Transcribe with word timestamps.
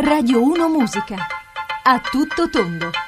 Radio 0.00 0.40
1 0.40 0.68
Musica. 0.68 1.16
A 1.82 1.98
tutto 1.98 2.48
tondo. 2.48 3.07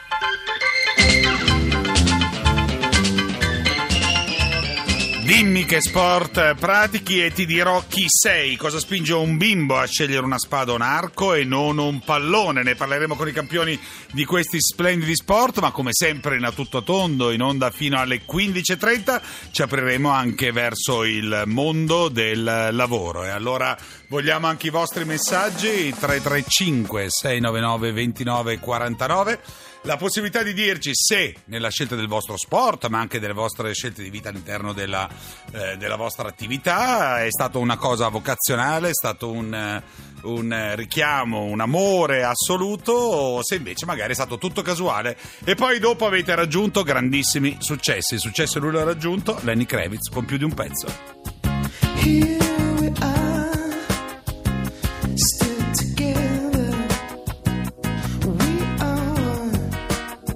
Dimmi 5.41 5.65
che 5.65 5.81
sport 5.81 6.55
pratichi 6.57 7.25
e 7.25 7.33
ti 7.33 7.47
dirò 7.47 7.83
chi 7.89 8.05
sei, 8.07 8.57
cosa 8.57 8.79
spinge 8.79 9.15
un 9.15 9.39
bimbo 9.39 9.79
a 9.79 9.87
scegliere 9.87 10.23
una 10.23 10.37
spada 10.37 10.73
o 10.73 10.75
un 10.75 10.83
arco 10.83 11.33
e 11.33 11.45
non 11.45 11.79
un 11.79 12.01
pallone. 12.01 12.63
Ne 12.63 12.75
parleremo 12.75 13.17
con 13.17 13.27
i 13.27 13.33
campioni 13.33 13.81
di 14.13 14.27
questi 14.27 14.61
splendidi 14.61 15.17
sport, 15.17 15.61
ma 15.61 15.71
come 15.71 15.93
sempre 15.95 16.37
in 16.37 16.45
a 16.45 16.53
tutto 16.53 16.83
tondo, 16.83 17.31
in 17.31 17.41
onda 17.41 17.71
fino 17.71 17.99
alle 17.99 18.21
15.30, 18.31 19.23
ci 19.51 19.63
apriremo 19.63 20.11
anche 20.11 20.53
verso 20.53 21.05
il 21.05 21.45
mondo 21.47 22.11
del 22.11 22.69
lavoro. 22.73 23.25
E 23.25 23.31
allora 23.31 23.75
vogliamo 24.09 24.47
anche 24.47 24.67
i 24.67 24.71
vostri 24.71 25.07
messaggi, 25.07 25.89
335 25.89 27.07
699 27.09 27.93
2949 27.95 29.41
la 29.83 29.97
possibilità 29.97 30.43
di 30.43 30.53
dirci 30.53 30.91
se 30.93 31.35
nella 31.47 31.71
scelta 31.71 31.97
del 31.97 32.07
vostro 32.07 32.37
sport, 32.37 32.89
ma 32.89 32.99
anche 32.99 33.19
delle 33.19 33.33
vostre 33.33 33.73
scelte 33.73 34.03
di 34.03 34.11
vita 34.11 34.29
all'interno 34.29 34.73
della, 34.73 35.09
eh, 35.53 35.77
della 35.77 35.97
vostra 35.97 36.29
attività, 36.29 37.25
è 37.25 37.31
stato 37.31 37.59
una 37.59 37.77
cosa 37.77 38.09
vocazionale, 38.09 38.91
è 38.91 38.95
stato 38.95 39.31
un, 39.31 39.55
eh, 39.55 39.83
un 40.23 40.73
richiamo, 40.75 41.45
un 41.45 41.61
amore 41.61 42.25
assoluto, 42.25 42.93
o 42.93 43.43
se 43.43 43.55
invece 43.55 43.87
magari 43.87 44.13
è 44.13 44.15
stato 44.15 44.37
tutto 44.39 44.63
casuale. 44.63 45.17
E 45.45 45.55
poi 45.55 45.79
dopo 45.79 46.07
avete 46.07 46.35
raggiunto 46.35 46.83
grandissimi 46.83 47.57
successi. 47.61 48.15
Il 48.15 48.21
successo 48.21 48.59
lui 48.59 48.73
l'ha 48.73 48.85
raggiunto, 48.85 49.39
Lenny 49.43 49.65
Kravitz, 49.65 50.11
con 50.11 50.25
più 50.25 50.37
di 50.37 50.45
un 50.45 50.55
pezzo. 50.55 52.50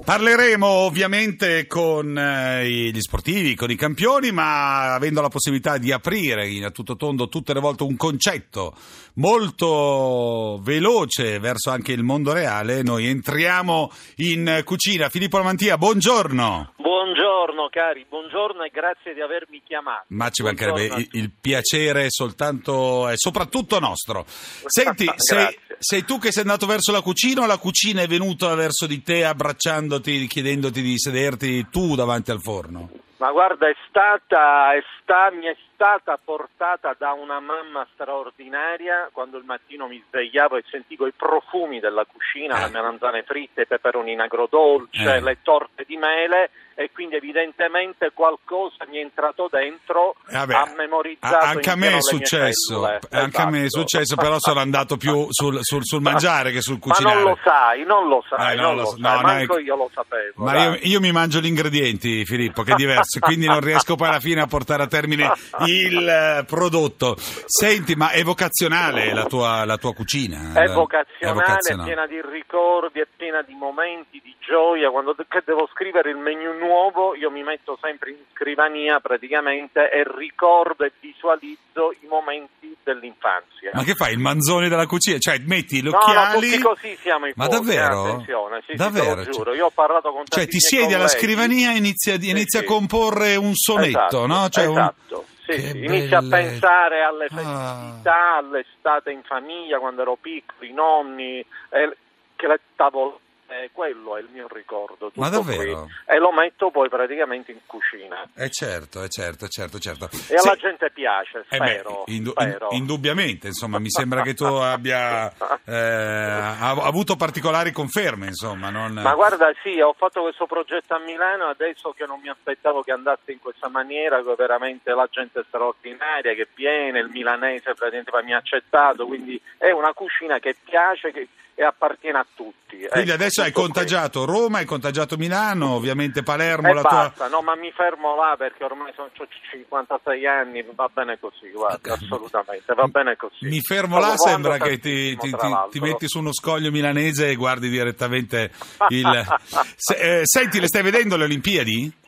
Parleremo 0.05 0.67
ovviamente 0.67 1.65
con 1.65 2.15
eh, 2.15 2.63
gli 2.67 2.99
sportivi, 2.99 3.55
con 3.55 3.71
i 3.71 3.75
campioni, 3.75 4.31
ma 4.31 4.93
avendo 4.93 5.19
la 5.19 5.29
possibilità 5.29 5.79
di 5.79 5.91
aprire 5.91 6.47
a 6.63 6.69
tutto 6.69 6.95
tondo 6.95 7.27
tutte 7.27 7.55
le 7.55 7.59
volte 7.59 7.81
un 7.81 7.97
concetto 7.97 8.75
molto 9.15 10.59
veloce 10.61 11.39
verso 11.39 11.71
anche 11.71 11.91
il 11.91 12.03
mondo 12.03 12.33
reale, 12.33 12.83
noi 12.83 13.07
entriamo 13.07 13.89
in 14.17 14.61
cucina. 14.63 15.09
Filippo 15.09 15.39
Lamantia, 15.39 15.75
buongiorno. 15.75 16.73
Buongiorno 16.77 17.24
cari, 17.69 18.05
buongiorno 18.07 18.63
e 18.63 18.69
grazie 18.69 19.13
di 19.13 19.21
avermi 19.21 19.61
chiamato. 19.63 20.05
Ma 20.07 20.29
ci 20.29 20.41
mancherebbe 20.43 20.87
Buongiorno 20.87 21.07
il, 21.11 21.21
il 21.21 21.31
piacere 21.39 22.05
soltanto 22.09 23.07
è 23.07 23.13
soprattutto 23.15 23.79
nostro. 23.79 24.23
Senti, 24.65 25.09
sei, 25.15 25.57
sei 25.77 26.03
tu 26.03 26.17
che 26.17 26.31
sei 26.31 26.43
andato 26.43 26.65
verso 26.65 26.91
la 26.91 27.01
cucina 27.01 27.41
o 27.41 27.45
la 27.45 27.57
cucina 27.57 28.01
è 28.01 28.07
venuta 28.07 28.53
verso 28.55 28.87
di 28.87 29.01
te 29.01 29.25
abbracciandoti, 29.25 30.27
chiedendoti 30.27 30.81
di 30.81 30.97
sederti 30.97 31.69
tu 31.69 31.95
davanti 31.95 32.31
al 32.31 32.41
forno? 32.41 32.89
Ma 33.17 33.31
guarda, 33.31 33.69
è 33.69 33.75
stata, 33.87 34.73
è 34.73 34.83
sta- 35.01 35.31
mi 35.31 35.45
è 35.45 35.55
stata 35.73 36.19
portata 36.21 36.93
da 36.97 37.13
una 37.13 37.39
mamma 37.39 37.87
straordinaria 37.93 39.09
quando 39.13 39.37
il 39.37 39.45
mattino 39.45 39.87
mi 39.87 40.03
svegliavo 40.07 40.57
e 40.57 40.63
sentivo 40.69 41.07
i 41.07 41.13
profumi 41.13 41.79
della 41.79 42.05
cucina, 42.05 42.57
Eh. 42.57 42.65
le 42.65 42.71
melanzane 42.71 43.23
fritte, 43.23 43.61
i 43.61 43.67
peperoni 43.67 44.11
in 44.11 44.19
agrodolce, 44.19 45.15
Eh. 45.15 45.21
le 45.21 45.37
torte 45.43 45.85
di 45.87 45.95
mele 45.95 46.49
e 46.77 46.91
quindi 46.93 47.15
evidentemente 47.15 48.11
qualcosa 48.13 48.85
mi 48.89 48.97
è 48.97 49.01
entrato 49.01 49.47
dentro, 49.49 50.15
Eh, 50.29 50.33
vabbè, 50.33 50.53
ha 50.53 50.73
memorizzato 50.75 51.35
a- 51.35 51.47
anche 51.49 51.69
a 51.69 51.75
me 51.75 51.95
è 51.95 52.01
successo, 52.01 52.83
anche 53.11 53.41
a 53.41 53.49
me 53.49 53.61
è 53.61 53.63
Esatto. 53.63 53.87
successo, 53.87 54.15
però 54.17 54.35
sono 54.39 54.59
andato 54.59 54.97
più 54.97 55.27
sul, 55.29 55.59
sul- 55.61 55.85
sul 55.85 56.01
mangiare 56.01 56.51
che 56.51 56.61
sul 56.61 56.73
Ma 56.75 56.79
cucinare. 56.81 57.15
non 57.15 57.23
lo 57.23 57.37
sai, 57.43 57.83
non 57.85 58.07
lo 58.09 58.23
sai, 58.27 58.57
Eh, 58.57 58.61
non 58.61 58.75
lo 58.75 58.85
sai, 58.85 58.99
no, 58.99 59.13
no, 59.15 59.21
manco 59.21 59.57
è- 59.57 59.61
io 59.61 59.75
lo 59.77 59.89
sapevo. 59.93 60.43
Ma 60.43 60.63
io, 60.63 60.77
io 60.81 60.99
mi 60.99 61.11
mangio 61.11 61.39
gli 61.39 61.45
ingredienti, 61.47 62.25
Filippo, 62.25 62.63
che 62.63 62.73
è 62.73 62.75
diverso, 62.75 63.19
quindi 63.19 63.45
non 63.47 63.61
riesco 63.61 63.95
poi 63.95 64.09
alla 64.09 64.19
fine 64.19 64.41
a 64.41 64.47
portare 64.47 64.83
a 64.83 64.87
termine 64.87 65.31
il 65.65 66.07
eh, 66.07 66.43
prodotto. 66.45 67.15
Senti, 67.17 67.95
ma 67.95 68.09
è 68.11 68.21
vocazionale 68.23 69.13
la 69.13 69.23
tua, 69.25 69.63
la 69.65 69.77
tua 69.77 69.93
cucina? 69.93 70.51
È 70.53 70.67
vocazionale, 70.67 71.05
è 71.19 71.33
vocazionale. 71.33 71.87
piena 71.87 72.07
di 72.07 72.21
ricordi, 72.21 72.99
è 72.99 73.07
piena 73.15 73.41
di 73.43 73.53
momenti, 73.53 74.19
di 74.23 74.35
gioia. 74.39 74.89
Quando 74.89 75.15
che 75.15 75.41
devo 75.45 75.67
scrivere 75.73 76.09
il 76.09 76.17
menu 76.17 76.53
nuovo, 76.65 77.15
io 77.15 77.29
mi 77.31 77.43
metto 77.43 77.77
sempre 77.81 78.09
in 78.11 78.17
scrivania 78.33 78.99
praticamente 78.99 79.89
e 79.89 80.03
ricordo 80.17 80.83
e 80.83 80.91
visualizzo 80.99 81.91
i 82.01 82.07
momenti 82.07 82.75
dell'infanzia. 82.83 83.71
Ma 83.73 83.83
che 83.83 83.93
fai, 83.93 84.13
il 84.13 84.19
manzone 84.19 84.67
della 84.69 84.85
cucina? 84.85 85.17
Cioè, 85.17 85.39
metti 85.45 85.77
gli 85.81 85.83
No, 85.83 85.91
no, 85.91 85.97
occhiali... 85.97 86.49
tutti 86.49 86.61
così 86.61 86.95
siamo 87.01 87.27
i 87.27 87.33
Ma 87.35 87.45
fuochi, 87.45 87.71
eh, 87.71 87.75
davvero? 87.75 88.03
attenzione, 88.03 88.59
sì, 88.61 88.71
sì, 88.71 88.75
davvero? 88.77 89.15
lo 89.15 89.23
giuro. 89.23 89.53
Io 89.53 89.65
ho 89.67 89.71
parlato 89.71 90.11
con 90.11 90.23
Cioè, 90.25 90.47
ti 90.47 90.59
siedi 90.59 90.93
alla 90.93 91.07
scrivania 91.07 91.71
e 91.73 91.77
inizia, 91.77 92.19
Sì, 92.19 92.29
inizia 92.29 92.59
sì. 92.59 92.65
a 92.65 92.67
comporre 92.67 93.35
un 93.35 93.53
sonetto, 93.55 93.87
Esatto, 93.97 94.25
no? 94.27 94.49
Cioè, 94.49 94.65
un- 94.65 94.77
esatto. 94.77 95.25
Sì, 95.45 95.51
Che 95.51 95.59
sì. 95.61 95.85
Inizia 95.85 96.17
a 96.17 96.21
bellezza. 96.21 96.49
pensare 96.49 97.03
alle 97.03 97.25
Ah. 97.25 97.35
festività, 97.35 98.35
all'estate 98.37 99.11
in 99.11 99.21
famiglia, 99.23 99.77
quando 99.77 100.01
ero 100.01 100.17
piccolo, 100.19 100.65
i 100.65 100.73
nonni, 100.73 101.39
eh, 101.69 101.97
che 102.35 102.47
le 102.47 102.59
tavole, 102.75 103.17
eh, 103.47 103.69
quello 103.71 104.17
è 104.17 104.21
il 104.21 104.27
mio 104.31 104.47
ricordo. 104.51 105.11
Ma 105.15 105.29
davvero? 105.29 105.83
qui. 105.83 105.91
E 106.05 106.17
lo 106.17 106.31
metto 106.31 106.71
poi 106.71 106.89
praticamente 106.89 107.51
in 107.51 107.59
cucina. 107.65 108.27
Eh 108.35 108.49
certo, 108.49 109.03
eh 109.03 109.09
certo, 109.09 109.47
certo, 109.47 109.79
certo. 109.79 110.09
E 110.29 110.35
alla 110.35 110.53
Sì. 110.53 110.59
gente 110.61 110.89
piace, 110.91 111.45
Eh 111.49 111.57
beh, 111.57 111.65
spero. 111.67 112.03
indu- 112.07 112.31
spero. 112.39 112.67
in- 112.71 112.77
indubbiamente, 112.77 113.47
insomma, 113.47 113.79
mi 113.79 113.89
sembra 113.89 114.21
che 114.21 114.33
tu 114.33 114.45
abbia 114.45 115.31
eh, 115.65 115.73
ha- 115.75 116.69
avuto 116.71 117.15
particolari 117.15 117.71
conferme, 117.71 118.27
insomma. 118.27 118.69
Non... 118.69 118.93
Ma 118.93 119.13
guarda, 119.13 119.51
sì, 119.63 119.79
ho 119.79 119.93
fatto 119.93 120.21
questo 120.21 120.45
progetto 120.45 120.93
a 120.95 120.99
Milano 120.99 121.45
adesso 121.47 121.93
che 121.97 122.05
non 122.05 122.19
mi 122.21 122.29
aspettavo 122.29 122.81
che 122.81 122.91
andasse 122.91 123.31
in 123.31 123.39
questa 123.39 123.67
maniera, 123.69 124.21
che 124.23 124.33
veramente 124.37 124.91
la 124.93 125.07
gente 125.09 125.39
è 125.39 125.43
straordinaria, 125.47 126.33
che 126.33 126.47
viene, 126.55 126.99
il 126.99 127.09
milanese 127.09 127.73
praticamente 127.73 128.11
mi 128.23 128.33
ha 128.33 128.37
accettato, 128.37 129.05
quindi 129.05 129.39
è 129.57 129.71
una 129.71 129.93
cucina 129.93 130.39
che 130.39 130.55
piace 130.63 131.11
che- 131.11 131.27
e 131.57 131.63
appartiene 131.63 132.17
a 132.17 132.25
tutti. 132.35 132.53
Quindi 132.85 133.09
Ecco, 133.09 133.13
adesso 133.13 133.41
hai 133.45 133.51
contagiato 133.51 134.25
Roma, 134.25 134.57
hai 134.59 134.65
contagiato 134.65 135.17
Milano, 135.17 135.71
ovviamente 135.75 136.23
Palermo. 136.23 136.69
E 136.69 136.73
la 136.73 136.81
tua... 136.81 136.89
basta, 136.89 137.27
no, 137.27 137.41
ma 137.41 137.55
mi 137.55 137.71
fermo 137.71 138.15
là 138.15 138.35
perché 138.37 138.63
ormai 138.63 138.91
sono 138.95 139.09
ho 139.15 139.27
56 139.51 140.25
anni, 140.27 140.65
va 140.73 140.89
bene 140.93 141.17
così, 141.19 141.49
guarda, 141.51 141.93
assolutamente, 141.93 142.73
va 142.73 142.87
bene 142.87 143.15
così. 143.15 143.45
Mi 143.45 143.61
fermo 143.61 143.99
là, 143.99 144.17
sembra 144.17 144.57
che 144.57 144.79
ti, 144.79 145.15
ti- 145.17 145.35
ti- 145.69 145.79
metti 145.79 146.07
su 146.07 146.19
uno 146.19 146.33
scoglio 146.33 146.71
milanese 146.71 147.29
e 147.29 147.35
guardi 147.35 147.69
direttamente 147.69 148.51
il... 148.89 149.25
Se- 149.75 150.19
eh, 150.19 150.21
senti, 150.23 150.59
le 150.59 150.67
stai 150.67 150.81
vedendo 150.83 151.15
le 151.17 151.25
Olimpiadi? 151.25 152.03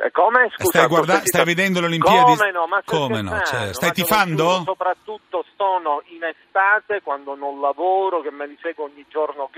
Eh, 0.00 0.10
Come? 0.12 0.48
Scusa, 0.54 0.78
Stai 0.78 0.86
guarda- 0.86 1.20
stai 1.24 1.44
vedendo 1.44 1.80
le 1.80 1.86
Olimpiadi? 1.86 2.36
Come 2.36 2.50
no? 2.52 2.66
Ma 2.66 2.80
stai 2.84 2.98
Come 2.98 3.20
no, 3.22 3.40
certo. 3.44 3.72
Stai 3.74 3.88
Ma 3.88 3.94
tifando? 3.94 4.62
soprattutto 4.64 5.44
sono 5.56 6.02
in 6.06 6.22
estate 6.22 7.00
quando 7.02 7.34
non 7.34 7.60
lavoro, 7.60 8.20
che 8.20 8.30
me 8.30 8.46
li 8.46 8.56
seguo 8.62 8.84
ogni 8.84 9.04
giorno 9.08 9.50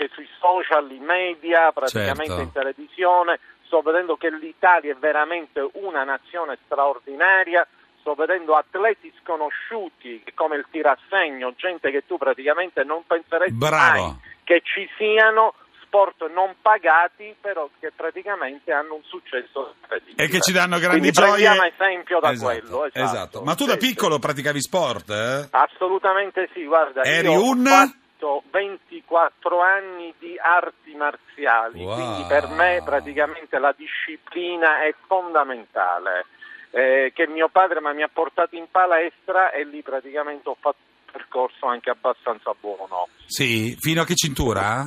che, 0.00 0.08
che 0.08 0.10
sui 0.14 0.28
social, 0.40 0.90
in 0.90 1.04
media, 1.04 1.70
praticamente 1.72 2.26
Certo. 2.26 2.40
in 2.40 2.52
televisione. 2.52 3.38
Sto 3.66 3.82
vedendo 3.82 4.16
che 4.16 4.30
l'Italia 4.30 4.92
è 4.92 4.96
veramente 4.96 5.68
una 5.74 6.04
nazione 6.04 6.58
straordinaria. 6.64 7.66
Sto 8.00 8.14
vedendo 8.14 8.54
atleti 8.54 9.12
sconosciuti 9.22 10.24
come 10.34 10.56
il 10.56 10.64
tirassegno, 10.70 11.52
gente 11.56 11.90
che 11.90 12.06
tu 12.06 12.16
praticamente 12.16 12.82
non 12.82 13.02
penseresti 13.06 13.52
Bravo. 13.52 14.00
mai 14.02 14.16
che 14.42 14.62
ci 14.64 14.88
siano 14.96 15.54
sport 15.82 16.28
non 16.32 16.54
pagati, 16.62 17.34
però 17.40 17.68
che 17.78 17.92
praticamente 17.94 18.72
hanno 18.72 18.94
un 18.94 19.02
successo. 19.04 19.74
E 20.16 20.28
che 20.28 20.40
ci 20.40 20.50
danno 20.52 20.78
grandi 20.78 21.10
Quindi 21.10 21.10
gioie. 21.10 21.30
prendiamo 21.44 21.62
esempio 21.64 22.20
da 22.20 22.30
Esatto, 22.30 22.46
quello. 22.60 22.84
Esatto, 22.86 23.04
esatto. 23.04 23.42
Ma 23.42 23.54
tu 23.54 23.66
da 23.66 23.76
piccolo 23.76 24.18
praticavi 24.18 24.60
sport, 24.62 25.10
eh? 25.10 25.48
Assolutamente 25.50 26.48
sì, 26.54 26.64
guarda, 26.64 27.02
Eri 27.02 27.28
un? 27.28 27.66
ho 27.66 27.92
fatto 28.20 28.42
24 28.50 29.60
anni 29.60 30.12
di 30.18 30.36
arti 30.38 30.94
marziali, 30.94 31.82
Wow. 31.82 31.94
quindi 31.94 32.24
per 32.28 32.48
me 32.48 32.82
praticamente 32.84 33.58
la 33.58 33.74
disciplina 33.76 34.82
è 34.82 34.94
fondamentale. 35.06 36.26
Eh, 36.72 37.10
che 37.12 37.26
mio 37.26 37.48
padre 37.48 37.80
mi 37.80 38.02
ha 38.02 38.08
portato 38.12 38.54
in 38.54 38.66
palestra 38.70 39.50
e 39.50 39.64
lì 39.64 39.82
praticamente 39.82 40.48
ho 40.50 40.56
fatto 40.60 40.76
un 41.06 41.12
percorso 41.12 41.66
anche 41.66 41.90
abbastanza 41.90 42.52
buono. 42.60 43.08
Sì, 43.26 43.74
fino 43.80 44.02
a 44.02 44.04
che 44.04 44.14
cintura? 44.14 44.86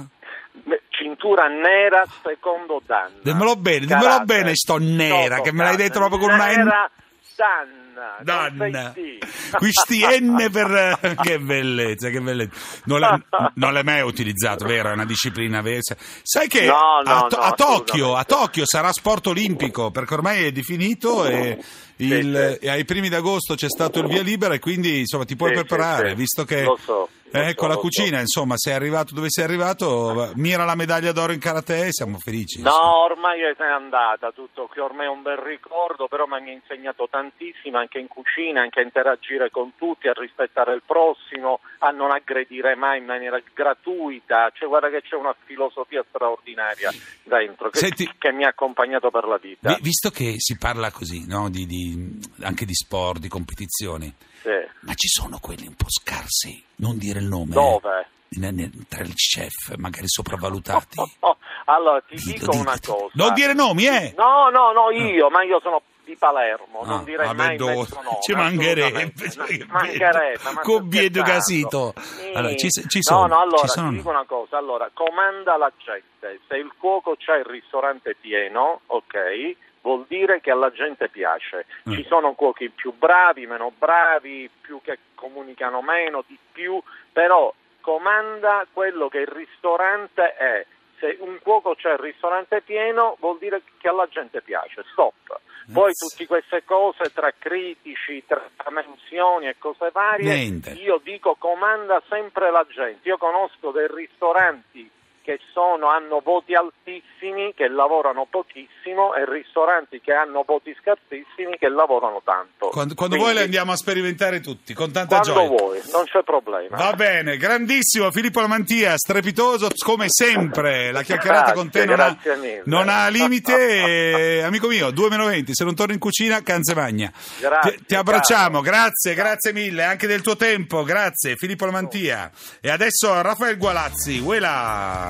Cintura 0.87 1.47
nera 1.47 2.05
secondo 2.23 2.81
Dan. 2.85 3.19
Dimmelo 3.21 3.57
bene, 3.57 3.85
dimmelo 3.85 4.23
bene 4.23 4.55
sto 4.55 4.77
nera, 4.77 5.35
Sotto 5.37 5.49
che 5.49 5.51
me 5.51 5.63
l'hai 5.63 5.75
detto 5.75 5.99
proprio 5.99 6.19
con 6.19 6.31
una. 6.31 6.45
Nera 6.45 6.63
Dan. 6.63 6.87
Dan, 7.35 8.53
non 8.53 8.55
sei 8.57 8.71
D. 8.71 9.17
questi 9.57 10.03
N 10.19 10.47
per 10.51 11.15
che 11.21 11.39
bellezza, 11.39 12.09
che 12.09 12.21
bellezza. 12.21 12.55
Non 12.85 12.99
l'hai, 12.99 13.21
non 13.55 13.73
l'hai 13.73 13.83
mai 13.83 14.01
utilizzato, 14.01 14.65
vero? 14.65 14.89
È 14.89 14.93
una 14.93 15.05
disciplina 15.05 15.61
vera. 15.61 15.79
Sai 16.21 16.47
che 16.47 16.65
No, 16.65 17.01
no, 17.03 17.11
a, 17.25 17.27
To- 17.27 17.35
no, 17.37 17.41
a 17.43 17.51
Tokyo, 17.51 18.15
a 18.15 18.23
Tokyo 18.23 18.65
sarà 18.65 18.91
sport 18.91 19.27
olimpico 19.27 19.91
perché 19.91 20.13
ormai 20.13 20.45
è 20.45 20.51
definito 20.51 21.25
e, 21.25 21.57
il- 21.97 22.57
sì. 22.59 22.65
e 22.65 22.69
ai 22.69 22.85
primi 22.85 23.09
d'agosto 23.09 23.55
c'è 23.55 23.69
stato 23.69 23.99
il 23.99 24.07
via 24.07 24.21
libera 24.21 24.53
e 24.53 24.59
quindi 24.59 24.99
insomma 24.99 25.25
ti 25.25 25.35
puoi 25.35 25.51
Sì, 25.51 25.57
sì, 25.57 25.63
preparare, 25.65 26.09
sì. 26.09 26.15
visto 26.15 26.45
che 26.45 26.63
Lo 26.63 26.79
so, 26.83 27.09
con 27.55 27.67
la 27.67 27.73
lo 27.75 27.79
so. 27.81 27.87
cucina, 27.87 28.19
insomma, 28.19 28.57
sei 28.57 28.73
arrivato 28.73 29.13
dove 29.13 29.29
sei 29.29 29.43
arrivato, 29.43 30.13
va- 30.13 30.31
mira 30.35 30.65
la 30.65 30.75
medaglia 30.75 31.11
d'oro 31.11 31.31
in 31.33 31.39
karate 31.39 31.87
e 31.87 31.91
siamo 31.91 32.17
felici. 32.19 32.59
insomma. 32.59 32.77
No, 32.77 33.03
ormai 33.03 33.41
è 33.41 33.55
andata 33.63 34.31
tutto, 34.31 34.67
che 34.67 34.79
ormai 34.79 35.05
è 35.05 35.09
un 35.09 35.21
bel 35.21 35.37
ricordo, 35.37 36.07
però 36.07 36.25
mi 36.25 36.35
ha 36.49 36.51
insegnato 36.51 37.07
tantissimo 37.09 37.77
anche 37.77 37.99
in 37.99 38.07
cucina, 38.07 38.61
anche 38.61 38.79
a 38.79 38.83
interagire 38.83 39.49
con 39.49 39.73
tutti, 39.77 40.07
a 40.07 40.13
rispettare 40.13 40.73
il 40.73 40.83
prossimo, 40.85 41.59
a 41.79 41.89
non 41.89 42.11
aggredire 42.11 42.75
mai 42.75 42.99
in 42.99 43.05
maniera 43.05 43.41
gratuita, 43.53 44.51
cioè 44.53 44.67
guarda 44.67 44.89
che 44.89 45.01
c'è 45.01 45.15
una 45.15 45.35
filosofia 45.45 46.03
straordinaria 46.07 46.91
dentro 47.23 47.69
che, 47.69 47.79
Senti- 47.79 48.09
che 48.17 48.31
mi 48.31 48.43
ha 48.45 48.49
accompagnato 48.49 49.09
per 49.11 49.25
la 49.25 49.37
vita. 49.37 49.73
Vi- 49.73 49.81
visto 49.81 50.09
che 50.09 50.35
si 50.37 50.57
parla 50.57 50.91
così, 50.91 51.25
no, 51.27 51.49
di- 51.49 51.65
di- 51.65 52.19
anche 52.43 52.65
di 52.65 52.73
sport, 52.73 53.19
di 53.19 53.27
competizioni, 53.27 54.13
Sì. 54.41 54.49
Ma 54.85 54.93
ci 54.95 55.07
sono 55.07 55.39
quelli 55.39 55.67
un 55.67 55.75
po' 55.75 55.89
scarsi, 55.89 56.63
non 56.77 56.97
dire 56.97 57.19
il 57.19 57.25
nome. 57.25 57.53
Dove? 57.53 58.07
Ne- 58.35 58.71
tra 58.89 59.03
gli 59.03 59.13
chef, 59.13 59.75
magari 59.75 60.07
sopravvalutati. 60.07 60.97
Oh, 61.19 61.37
allora 61.65 62.01
ti 62.01 62.15
Dillo, 62.15 62.33
dico 62.33 62.55
una 62.57 62.73
ditelo. 62.73 62.95
cosa. 62.95 63.11
Non 63.13 63.33
dire 63.33 63.53
nomi, 63.53 63.85
eh! 63.85 64.13
No, 64.17 64.49
no, 64.49 64.71
no, 64.73 64.89
io, 64.91 65.29
ma 65.29 65.43
io 65.43 65.59
sono 65.61 65.81
di 66.03 66.15
Palermo, 66.17 66.81
Ah, 66.81 66.87
non 66.87 67.03
direi 67.05 67.27
vabbè, 67.27 67.37
mai 67.37 67.57
nome. 67.57 67.85
ci 68.21 68.33
mancherebbe, 68.33 69.13
mancherebbe, 69.69 70.37
bello. 70.43 70.51
ma 70.53 70.61
Con 70.61 70.87
Biedo. 70.89 71.21
Casito. 71.23 71.93
Sì. 71.97 72.31
Allora, 72.33 72.55
ci- 72.55 72.69
ci 72.69 73.01
sono, 73.01 73.21
No, 73.21 73.27
no, 73.27 73.39
allora 73.41 73.57
ci 73.61 73.67
sono. 73.69 73.89
ti 73.89 73.95
dico 73.95 74.09
una 74.09 74.25
cosa, 74.25 74.57
allora, 74.57 74.89
comanda 74.93 75.55
la 75.57 75.71
gente, 75.77 76.41
se 76.47 76.57
il 76.57 76.73
cuoco 76.77 77.15
c'ha 77.17 77.35
il 77.37 77.45
ristorante 77.45 78.15
pieno, 78.19 78.81
ok, 78.87 79.55
vuol 79.83 80.05
dire 80.07 80.41
che 80.41 80.49
alla 80.49 80.71
gente 80.71 81.09
piace. 81.09 81.65
Mm. 81.87 81.93
Ci 81.93 82.05
sono 82.07 82.33
cuochi 82.33 82.69
più 82.69 82.93
bravi, 82.93 83.45
meno 83.45 83.71
bravi, 83.77 84.49
più 84.61 84.81
che 84.81 84.97
comunicano 85.13 85.81
meno, 85.81 86.23
di 86.25 86.37
più, 86.51 86.81
però 87.11 87.53
comanda 87.81 88.65
quello 88.71 89.09
che 89.09 89.19
il 89.19 89.27
ristorante 89.27 90.33
è. 90.35 90.65
Se 90.99 91.17
un 91.19 91.37
cuoco 91.41 91.75
c'è 91.75 91.91
il 91.91 91.97
ristorante 91.97 92.61
pieno, 92.61 93.17
vuol 93.19 93.37
dire 93.37 93.61
che 93.77 93.89
alla 93.89 94.07
gente 94.07 94.41
piace. 94.41 94.85
Stop. 94.93 95.39
Poi 95.71 95.93
tutte 95.93 96.25
queste 96.25 96.63
cose 96.63 97.11
tra 97.13 97.31
critici, 97.37 98.23
tra 98.25 98.41
menzioni 98.69 99.47
e 99.47 99.55
cose 99.57 99.89
varie, 99.91 100.33
Niente. 100.33 100.71
io 100.71 100.99
dico 101.03 101.35
comanda 101.35 102.01
sempre 102.09 102.51
la 102.51 102.65
gente. 102.69 103.07
Io 103.07 103.17
conosco 103.17 103.71
dei 103.71 103.87
ristoranti 103.89 104.89
che 105.23 105.39
sono, 105.53 105.87
hanno 105.87 106.21
voti 106.23 106.53
altissimi, 106.53 107.53
che 107.55 107.67
lavorano 107.69 108.27
pochissimo, 108.29 109.15
e 109.15 109.25
ristoranti 109.25 110.01
che 110.01 110.13
hanno 110.13 110.43
voti 110.45 110.75
scarsissimi, 110.79 111.57
che 111.57 111.69
lavorano 111.69 112.21
tanto. 112.23 112.67
Quando, 112.67 112.93
quando 112.93 113.15
Quindi, 113.15 113.17
vuoi 113.17 113.33
le 113.33 113.41
andiamo 113.43 113.71
a 113.71 113.77
sperimentare 113.77 114.41
tutti, 114.41 114.73
con 114.73 114.91
tanta 114.91 115.19
Quando 115.19 115.33
gioia. 115.33 115.47
vuoi, 115.47 115.81
non 115.91 116.03
c'è 116.05 116.21
problema. 116.23 116.75
Va 116.75 116.93
bene, 116.93 117.37
grandissimo 117.37 118.11
Filippo 118.11 118.41
Lamantia, 118.41 118.97
strepitoso 118.97 119.69
come 119.83 120.05
sempre. 120.09 120.91
La 120.91 121.01
chiacchierata 121.01 121.53
Grazie, 121.53 121.55
con 121.55 121.69
te 121.69 121.85
non 121.85 121.99
ha, 121.99 122.17
non 122.65 122.89
ha 122.89 123.07
limite. 123.07 124.37
E, 124.37 124.41
amico 124.45 124.67
mio, 124.67 124.91
2 124.91 125.09
meno 125.09 125.25
20, 125.25 125.53
se 125.53 125.63
non 125.63 125.73
torni 125.73 125.93
in 125.93 125.99
cucina, 125.99 126.41
canzevagna. 126.43 127.11
Grazie, 127.39 127.75
ti, 127.77 127.85
ti 127.85 127.95
abbracciamo, 127.95 128.59
grazie, 128.59 129.13
grazie 129.13 129.53
mille, 129.53 129.83
anche 129.83 130.05
del 130.05 130.21
tuo 130.21 130.35
tempo, 130.35 130.83
grazie 130.83 131.37
Filippo 131.37 131.65
Lamantia. 131.65 132.29
E 132.59 132.69
adesso 132.69 133.21
Raffaele 133.21 133.55
Gualazzi, 133.55 134.19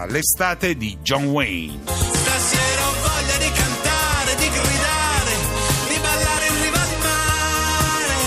l'estate 0.05 0.75
di 0.75 0.97
John 1.01 1.25
Wayne. 1.25 1.79
Stasera 1.85 2.87
ho 2.87 2.93
voglia 2.93 3.37
di 3.37 3.51
cantare, 3.51 4.35
di 4.35 4.49
gridare, 4.49 5.35
di 5.87 5.99
ballare 5.99 6.47
in 6.47 6.61
riva 6.61 6.81
al 6.81 6.97
mare. 7.01 8.17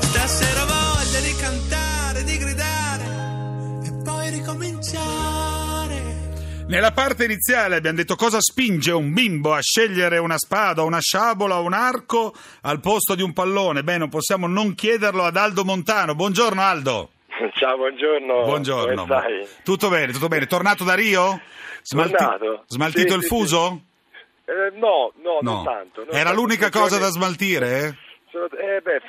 Stasera 0.00 0.62
ho 0.62 0.66
voglia 0.66 1.20
di 1.20 1.34
cantare, 1.36 2.24
di 2.24 2.38
gridare 2.38 3.04
e 3.84 3.92
poi 4.04 4.30
ricominciare. 4.30 5.08
Nella 6.68 6.92
parte 6.92 7.24
iniziale 7.24 7.76
abbiamo 7.76 7.96
detto 7.96 8.14
cosa 8.14 8.38
spinge 8.40 8.92
un 8.92 9.12
bimbo 9.12 9.54
a 9.54 9.60
scegliere 9.60 10.18
una 10.18 10.38
spada, 10.38 10.82
una 10.82 11.00
sciabola 11.00 11.58
o 11.58 11.64
un 11.64 11.72
arco 11.72 12.34
al 12.62 12.80
posto 12.80 13.14
di 13.14 13.22
un 13.22 13.32
pallone. 13.32 13.82
Beh, 13.82 13.98
non 13.98 14.08
possiamo 14.08 14.46
non 14.46 14.74
chiederlo 14.74 15.24
ad 15.24 15.36
Aldo 15.36 15.64
Montano. 15.64 16.14
Buongiorno 16.14 16.62
Aldo. 16.62 17.10
Ciao, 17.54 17.76
buongiorno. 17.76 18.42
Buongiorno. 18.44 19.06
Tutto 19.64 19.88
bene, 19.88 20.12
tutto 20.12 20.28
bene. 20.28 20.46
Tornato 20.46 20.84
da 20.84 20.94
Rio? 20.94 21.40
Tornato. 21.82 22.64
Smaltito 22.66 23.10
Sì, 23.12 23.16
il 23.16 23.22
sì, 23.22 23.28
fuso? 23.28 23.80
Eh, 24.44 24.76
no, 24.78 25.12
no, 25.22 25.38
non 25.40 25.64
tanto. 25.64 26.04
non 26.04 26.14
Era 26.14 26.24
tanto. 26.30 26.40
l'unica 26.40 26.70
cosa 26.70 26.98
da 26.98 27.08
smaltire? 27.10 27.80
sono- 27.80 27.96
eh, 28.58 28.80
beh, 28.80 29.00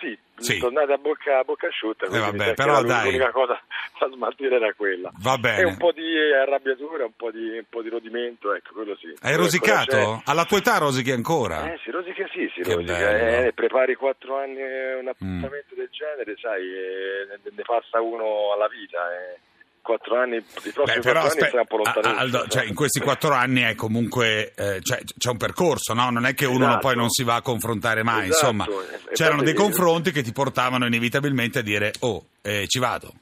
sì, 0.00 0.18
Sì. 0.36 0.58
tornate 0.58 0.92
a 0.92 0.96
bocca, 0.98 1.38
a 1.38 1.44
bocca 1.44 1.66
asciutta. 1.68 2.06
quindi 2.06 2.38
vabbè, 2.38 2.54
però 2.54 2.82
dai. 2.82 3.04
L'unica 3.06 3.30
cosa 3.30 3.60
da 3.98 4.08
smaltire 4.12 4.56
era 4.56 4.72
quella. 4.74 5.10
Va 5.18 5.36
bene. 5.38 5.60
E 5.60 5.64
un 5.64 5.76
po' 5.76 5.92
di 5.92 6.16
arrabbiatura, 6.32 7.04
un 7.04 7.12
po' 7.16 7.30
di, 7.30 7.58
un 7.58 7.64
po' 7.68 7.82
di 7.82 7.88
rodimento, 7.88 8.54
ecco, 8.54 8.72
quello 8.74 8.96
sì. 8.96 9.06
Hai 9.08 9.16
Quello 9.20 9.36
rosicato? 9.42 10.22
Alla 10.24 10.44
tua 10.44 10.58
età 10.58 10.78
rosichi 10.78 11.10
ancora? 11.10 11.72
Eh 11.72 11.78
sì, 11.84 11.90
rosica 11.90 12.26
sì, 12.32 12.50
si 12.54 12.62
Che 12.62 12.74
rosica. 12.74 12.94
Mm. 13.12 13.44
Eh, 13.46 13.52
prepari 13.54 13.94
quattro 13.94 14.38
anni 14.38 14.58
eh, 14.60 14.94
un 14.94 15.08
appuntamento 15.08 15.74
del 15.74 15.88
genere, 15.90 16.36
sai, 16.40 16.62
e 16.62 17.26
ne, 17.28 17.38
ne 17.54 17.62
passa 17.66 18.00
uno 18.00 18.52
alla 18.54 18.68
vita. 18.68 18.98
eh. 19.12 19.38
Quattro 19.82 20.16
anni, 20.18 20.36
i 20.36 20.42
prossimi 20.72 20.84
Beh, 20.84 21.00
però 21.00 21.20
quattro 21.22 21.46
anni 21.46 21.56
un 21.58 21.66
po' 21.66 21.76
lontanissimo. 21.76 22.18
Aldo, 22.20 22.38
cioè, 22.42 22.48
sai. 22.50 22.68
in 22.68 22.74
questi 22.74 23.00
quattro 23.00 23.32
anni 23.32 23.60
è 23.62 23.74
comunque 23.74 24.52
eh, 24.54 24.80
cioè, 24.82 25.00
c'è 25.18 25.30
un 25.30 25.36
percorso, 25.36 25.94
no? 25.94 26.10
Non 26.10 26.26
è 26.26 26.34
che 26.34 26.46
uno 26.46 26.66
Esatto. 26.66 26.78
poi 26.80 26.96
non 26.96 27.08
si 27.10 27.24
va 27.24 27.36
a 27.36 27.42
confrontare 27.42 28.02
mai. 28.02 28.28
Esatto, 28.28 28.52
Insomma, 28.52 28.66
e- 28.66 29.12
c'erano 29.14 29.42
dei 29.42 29.54
confronti 29.54 30.12
che 30.12 30.22
ti 30.22 30.32
portavano 30.32 30.86
inevitabilmente 30.86 31.60
a 31.60 31.62
dire: 31.62 31.92
Oh, 32.00 32.26
eh, 32.42 32.66
ci 32.68 32.78
vado. 32.78 33.12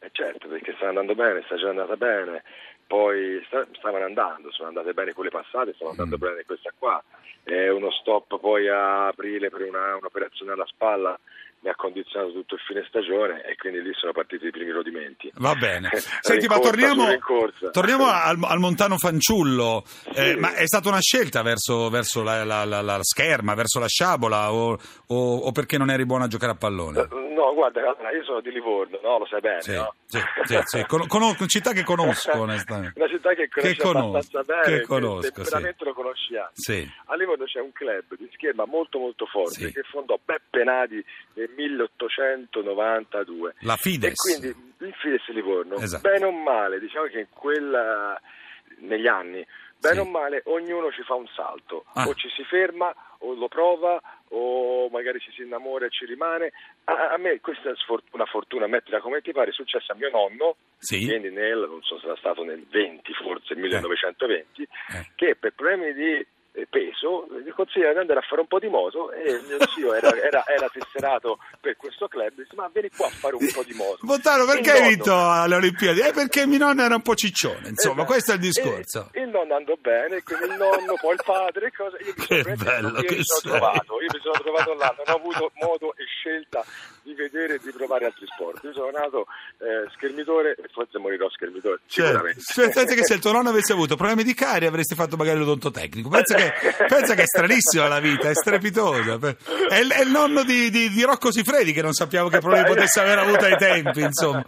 Eh 0.00 0.10
certo, 0.12 0.48
perché 0.48 0.74
sta 0.76 0.88
andando 0.88 1.14
bene, 1.14 1.42
sta 1.46 1.56
già 1.56 1.68
andata 1.68 1.96
bene, 1.96 2.42
poi 2.86 3.42
sta- 3.46 3.66
stavano 3.78 4.04
andando, 4.04 4.50
sono 4.52 4.68
andate 4.68 4.92
bene 4.92 5.12
quelle 5.12 5.30
passate, 5.30 5.72
stanno 5.74 5.90
andando 5.90 6.16
Mm. 6.16 6.20
bene 6.20 6.42
questa 6.44 6.72
qua. 6.76 7.02
È 7.42 7.68
uno 7.68 7.90
stop 7.92 8.38
poi 8.40 8.68
a 8.68 9.06
aprile 9.06 9.48
per 9.48 9.62
una- 9.62 9.96
un'operazione 9.96 10.52
alla 10.52 10.66
spalla 10.66 11.18
mi 11.62 11.68
ha 11.68 11.74
condizionato 11.74 12.32
tutto 12.32 12.54
il 12.54 12.60
fine 12.66 12.84
stagione 12.88 13.42
e 13.44 13.54
quindi 13.56 13.82
lì 13.82 13.92
sono 13.92 14.12
partiti 14.12 14.46
i 14.46 14.50
primi 14.50 14.70
rodimenti. 14.70 15.30
Va 15.34 15.54
bene. 15.54 15.90
Senti, 16.20 16.46
ma 16.46 16.58
torniamo, 16.58 17.04
torniamo 17.70 18.06
al, 18.06 18.38
al 18.42 18.58
Montano 18.58 18.96
Fanciullo. 18.96 19.82
Eh, 20.14 20.32
Sì. 20.32 20.34
ma 20.36 20.54
è 20.54 20.66
stata 20.66 20.88
una 20.88 21.00
scelta 21.00 21.42
verso, 21.42 21.90
verso 21.90 22.22
la, 22.22 22.44
la- 22.44 22.64
la- 22.64 22.80
la 22.80 22.98
scherma, 23.02 23.54
verso 23.54 23.78
la 23.78 23.88
sciabola 23.88 24.52
o, 24.52 24.78
o- 25.08 25.36
o 25.38 25.52
perché 25.52 25.76
non 25.76 25.90
eri 25.90 26.06
buono 26.06 26.24
a 26.24 26.28
giocare 26.28 26.52
a 26.52 26.56
pallone? 26.56 27.06
No, 27.10 27.52
guarda, 27.54 27.80
io 27.80 28.24
sono 28.24 28.40
di 28.40 28.50
Livorno, 28.52 28.98
no? 29.02 29.18
Lo 29.18 29.26
sai 29.26 29.40
bene, 29.40 29.60
Sì, 29.60 29.74
no? 29.74 29.94
Sì, 30.10 30.18
sì, 30.44 30.60
sì. 30.64 30.84
Con- 30.86 31.06
conosco- 31.06 31.46
città 31.46 31.72
che 31.72 31.84
conosco, 31.84 32.30
onestamente. 32.40 32.98
Una 32.98 33.08
città 33.08 33.32
che 33.34 33.48
conosci 33.48 33.74
Che 33.76 33.82
conosco, 33.82 34.08
abbastanza 34.08 34.42
bene, 34.54 34.78
che 34.78 34.84
conosco, 34.86 35.44
sì. 35.44 35.50
veramente 35.50 35.84
lo 35.84 35.92
conosci 35.94 36.36
anche. 36.36 36.52
Sì. 36.54 36.92
A 37.06 37.14
Livorno 37.14 37.44
c'è 37.44 37.60
un 37.60 37.72
club 37.72 38.16
di 38.16 38.28
scherma 38.34 38.64
molto 38.66 38.98
molto 38.98 39.26
forte 39.26 39.70
che 39.72 39.82
fondò 39.84 40.18
Beppe 40.22 40.64
Nadi 40.64 41.04
nel 41.34 41.50
1892. 41.56 43.54
La 43.60 43.76
Fides. 43.76 44.12
E 44.12 44.38
quindi 44.38 44.74
il 44.78 44.94
Fides 45.00 45.26
Livorno, 45.28 45.76
Esatto. 45.76 46.08
bene 46.08 46.24
o 46.26 46.32
male, 46.32 46.78
diciamo 46.80 47.06
che 47.06 47.20
in 47.20 47.26
quella, 47.30 48.20
negli 48.78 49.06
anni, 49.06 49.46
bene 49.78 50.00
o 50.00 50.04
male, 50.04 50.42
ognuno 50.46 50.90
ci 50.92 51.02
fa 51.02 51.14
un 51.14 51.26
salto, 51.34 51.84
Ah. 51.94 52.06
o 52.08 52.14
ci 52.14 52.28
si 52.34 52.42
ferma, 52.44 52.94
o 53.22 53.34
lo 53.34 53.48
prova, 53.48 54.00
o 54.28 54.88
magari 54.90 55.18
ci 55.20 55.30
si 55.32 55.42
innamora 55.42 55.86
e 55.86 55.90
ci 55.90 56.04
rimane. 56.06 56.52
A, 56.84 57.12
a 57.12 57.16
me 57.18 57.40
questa 57.40 57.70
è 57.70 57.74
una 58.12 58.26
fortuna, 58.26 58.66
mettila 58.66 59.00
come 59.00 59.20
ti 59.20 59.32
pare, 59.32 59.50
è 59.50 59.52
successa 59.52 59.92
a 59.92 59.96
mio 59.96 60.10
nonno, 60.10 60.56
Sì. 60.78 61.06
quindi 61.06 61.30
nel, 61.30 61.58
non 61.68 61.82
so 61.82 61.98
se 61.98 62.06
era 62.06 62.16
stato 62.16 62.42
nel 62.44 62.64
20, 62.68 63.12
forse 63.14 63.54
1920, 63.54 64.62
Eh. 64.62 64.68
che 65.14 65.36
per 65.36 65.52
problemi 65.54 65.92
di 65.92 66.12
eh, 66.12 66.26
peso 66.68 67.26
gli 67.44 67.50
consigliava 67.50 67.92
di 67.92 67.98
andare 68.00 68.18
a 68.18 68.22
fare 68.22 68.40
un 68.40 68.46
po' 68.46 68.58
di 68.58 68.68
moto 68.68 69.12
e 69.12 69.40
mio 69.46 69.56
zio 69.74 69.94
era, 69.94 70.10
era- 70.20 70.44
era 70.46 70.68
tesserato 70.68 71.38
per 71.60 71.76
questo 71.76 72.08
club 72.08 72.32
disse 72.34 72.54
ma 72.56 72.68
vieni 72.72 72.90
qua 72.90 73.06
a 73.06 73.10
fare 73.10 73.34
un 73.36 73.48
po' 73.52 73.62
di 73.62 73.72
moto 73.74 73.98
Montano, 74.02 74.44
perché 74.46 74.70
Il 74.70 74.82
hai 74.82 74.88
vinto 74.88 75.14
alle 75.16 75.54
Olimpiadi? 75.54 76.00
Eh, 76.00 76.12
perché 76.12 76.46
mio 76.46 76.58
nonno 76.58 76.82
era 76.82 76.94
un 76.96 77.02
po' 77.02 77.14
ciccione, 77.14 77.68
insomma, 77.68 78.02
Esatto. 78.02 78.04
questo 78.12 78.30
è 78.32 78.34
il 78.34 78.40
discorso. 78.40 79.08
E 79.12 79.20
il 79.22 79.28
nonno 79.28 79.54
andò 79.54 79.74
bene, 79.80 80.22
quindi 80.22 80.44
il 80.46 80.56
nonno, 80.56 80.94
poi 81.00 81.14
il 81.14 81.22
padre, 81.24 81.66
e 81.66 81.72
cosa. 81.72 81.96
Io 82.00 82.14
mi 82.16 82.24
Che 82.26 82.42
sono, 82.42 82.56
bello 82.56 82.88
io 82.88 83.02
che 83.02 83.16
mi 83.16 83.22
sono 83.24 83.56
trovato, 83.56 84.00
io 84.00 84.06
mi 84.12 84.20
sono 84.20 84.38
trovato 84.40 84.74
là, 84.74 84.94
non 84.96 85.14
ho 85.14 85.18
avuto 85.18 85.50
modo 85.54 85.94
e 85.96 86.04
scelta 86.06 86.64
di 87.10 87.14
vedere 87.14 87.54
e 87.54 87.60
di 87.62 87.70
provare 87.72 88.04
altri 88.06 88.26
sport. 88.26 88.62
Io 88.64 88.72
sono 88.72 88.90
nato 88.90 89.26
eh, 89.58 89.88
schermitore 89.94 90.54
e 90.56 90.68
forse 90.72 90.98
morirò 90.98 91.28
schermitore, 91.30 91.80
Cioè, 91.86 92.06
sicuramente. 92.06 92.40
se- 92.40 92.70
pensa 92.70 92.94
che 92.94 93.04
se 93.04 93.14
il 93.14 93.20
tuo 93.20 93.32
nonno 93.32 93.48
avesse 93.50 93.72
avuto 93.72 93.96
problemi 93.96 94.22
di 94.22 94.34
carie 94.34 94.68
avresti 94.68 94.94
fatto 94.94 95.16
magari 95.16 95.38
l'odontotecnico. 95.38 96.08
Pensa 96.08 96.34
che, 96.36 96.52
pensa 96.88 97.14
che 97.14 97.22
è 97.22 97.26
stranissima 97.26 97.88
la 97.88 98.00
vita, 98.00 98.28
è 98.28 98.34
strepitosa. 98.34 99.18
È, 99.68 99.78
il- 99.78 99.90
è 99.90 100.02
il 100.02 100.10
nonno 100.10 100.42
di, 100.44 100.70
di- 100.70 100.88
di 100.90 101.02
Rocco 101.02 101.32
Sifredi 101.32 101.72
che 101.72 101.82
non 101.82 101.92
sappiamo 101.92 102.28
che 102.28 102.38
problemi 102.38 102.66
potesse 102.66 103.00
aver 103.00 103.18
avuto 103.18 103.44
ai 103.44 103.56
tempi, 103.56 104.00
insomma. 104.00 104.44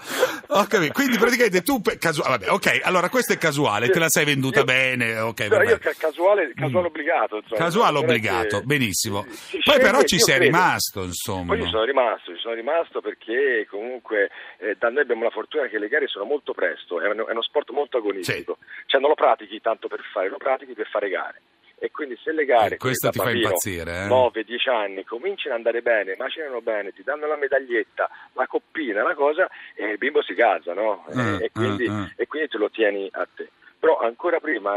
Capito. 0.68 0.92
Quindi 0.92 1.18
praticamente 1.18 1.62
tu, 1.62 1.80
casu- 1.98 2.26
vabbè, 2.26 2.50
ok, 2.50 2.80
allora 2.82 3.08
questo 3.08 3.32
è 3.32 3.38
casuale, 3.38 3.88
te 3.88 3.98
la 3.98 4.08
sei 4.08 4.24
venduta 4.24 4.60
Io- 4.60 4.64
bene, 4.64 5.18
ok, 5.18 5.40
No, 5.50 5.62
io 5.62 5.78
ca- 5.78 5.92
casuale, 5.96 6.52
casuale 6.54 6.86
obbligato. 6.86 7.36
insomma. 7.36 7.60
Casuale 7.60 7.98
obbligato, 7.98 8.62
benissimo. 8.62 9.24
si- 9.28 9.58
si 9.58 9.60
Poi 9.64 9.80
però 9.80 10.02
ci 10.02 10.16
io 10.16 10.24
sei 10.24 10.38
rimasto, 10.38 11.02
insomma. 11.02 11.54
Poi 11.54 11.62
ci 11.64 11.68
sono 11.70 11.84
rimasto, 11.84 12.34
ci 12.34 12.40
sono 12.40 12.51
rimasto 12.54 13.00
perché 13.00 13.66
comunque 13.68 14.30
eh, 14.58 14.76
da 14.78 14.88
noi 14.90 15.02
abbiamo 15.02 15.24
la 15.24 15.30
fortuna 15.30 15.66
che 15.68 15.78
le 15.78 15.88
gare 15.88 16.06
sono 16.06 16.24
molto 16.24 16.52
presto, 16.52 17.00
è, 17.00 17.08
uno- 17.08 17.26
è 17.26 17.32
uno 17.32 17.42
sport 17.42 17.70
molto 17.70 17.98
agonistico, 17.98 18.58
cioè 18.86 19.00
non 19.00 19.10
lo 19.10 19.14
pratichi 19.16 19.60
tanto 19.60 19.88
per 19.88 20.00
fare, 20.12 20.28
lo 20.28 20.36
pratichi 20.38 20.72
per 20.74 20.86
fare 20.88 21.08
gare. 21.08 21.40
E 21.82 21.90
quindi 21.90 22.16
se 22.22 22.30
le 22.30 22.44
gare 22.44 22.76
Eh, 22.76 22.78
questo 22.78 23.10
ti 23.10 23.18
fa 23.18 23.24
bambino, 23.24 23.46
impazzire, 23.46 24.04
eh? 24.04 24.06
9-10 24.06 24.70
anni 24.70 25.04
cominciano 25.04 25.54
ad 25.56 25.66
andare 25.66 25.82
bene, 25.82 26.14
macinano 26.16 26.60
bene, 26.60 26.92
ti 26.92 27.02
danno 27.02 27.26
la 27.26 27.34
medaglietta, 27.36 28.08
la 28.34 28.46
coppina, 28.46 29.02
la 29.02 29.14
cosa, 29.14 29.50
e 29.74 29.86
il 29.86 29.98
bimbo 29.98 30.22
si 30.22 30.34
casa, 30.34 30.74
no? 30.74 31.04
E- 31.08 31.14
Mm, 31.16 31.36
e, 31.40 31.50
quindi, 31.52 31.88
mm, 31.88 31.92
mm. 31.92 32.04
e 32.16 32.26
quindi 32.28 32.48
te 32.48 32.58
lo 32.58 32.70
tieni 32.70 33.08
a 33.10 33.26
te. 33.34 33.50
Però 33.80 33.98
ancora 33.98 34.38
prima, 34.38 34.76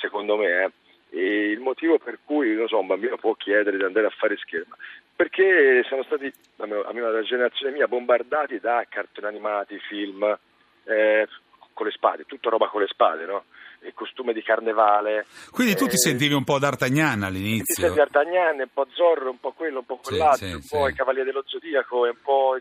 secondo 0.00 0.36
me, 0.36 0.62
eh, 0.62 0.70
e 1.10 1.50
il 1.50 1.60
motivo 1.60 1.98
per 1.98 2.18
cui 2.24 2.56
so, 2.66 2.78
un 2.78 2.86
bambino 2.86 3.16
può 3.16 3.34
chiedere 3.34 3.76
di 3.76 3.84
andare 3.84 4.06
a 4.06 4.10
fare 4.10 4.36
scherma, 4.36 4.76
perché 5.14 5.82
siamo 5.86 6.02
stati, 6.02 6.32
almeno 6.56 6.82
almeno 6.82 7.10
la 7.10 7.22
generazione 7.22 7.72
mia, 7.72 7.88
bombardati 7.88 8.58
da 8.60 8.84
cartoni 8.88 9.26
animati, 9.26 9.78
film, 9.78 10.22
eh, 10.84 11.26
con 11.72 11.86
le 11.86 11.92
spade, 11.92 12.24
tutta 12.24 12.50
roba 12.50 12.68
con 12.68 12.80
le 12.80 12.86
spade, 12.86 13.24
no? 13.26 13.44
Il 13.82 13.92
costume 13.94 14.32
di 14.32 14.42
carnevale. 14.42 15.26
Quindi 15.50 15.74
tu 15.74 15.86
ti 15.86 15.94
eh, 15.94 15.98
sentivi 15.98 16.34
un 16.34 16.44
po' 16.44 16.58
d'Artagnan 16.58 17.22
all'inizio. 17.22 17.82
senti 17.84 17.96
D'Artagnan, 17.96 18.58
un 18.60 18.68
po' 18.72 18.86
Zorro, 18.92 19.30
un 19.30 19.38
po' 19.40 19.52
quello, 19.52 19.78
un 19.80 19.86
po' 19.86 20.00
Sì, 20.02 20.08
quell'altro, 20.10 20.46
sì, 20.46 20.52
un 20.54 20.62
po' 20.68 20.86
sì. 20.86 20.92
i 20.92 20.94
Cavalieri 20.94 21.26
dello 21.30 21.42
Zodiaco, 21.46 22.06
e 22.06 22.08
un 22.10 22.16
po', 22.22 22.56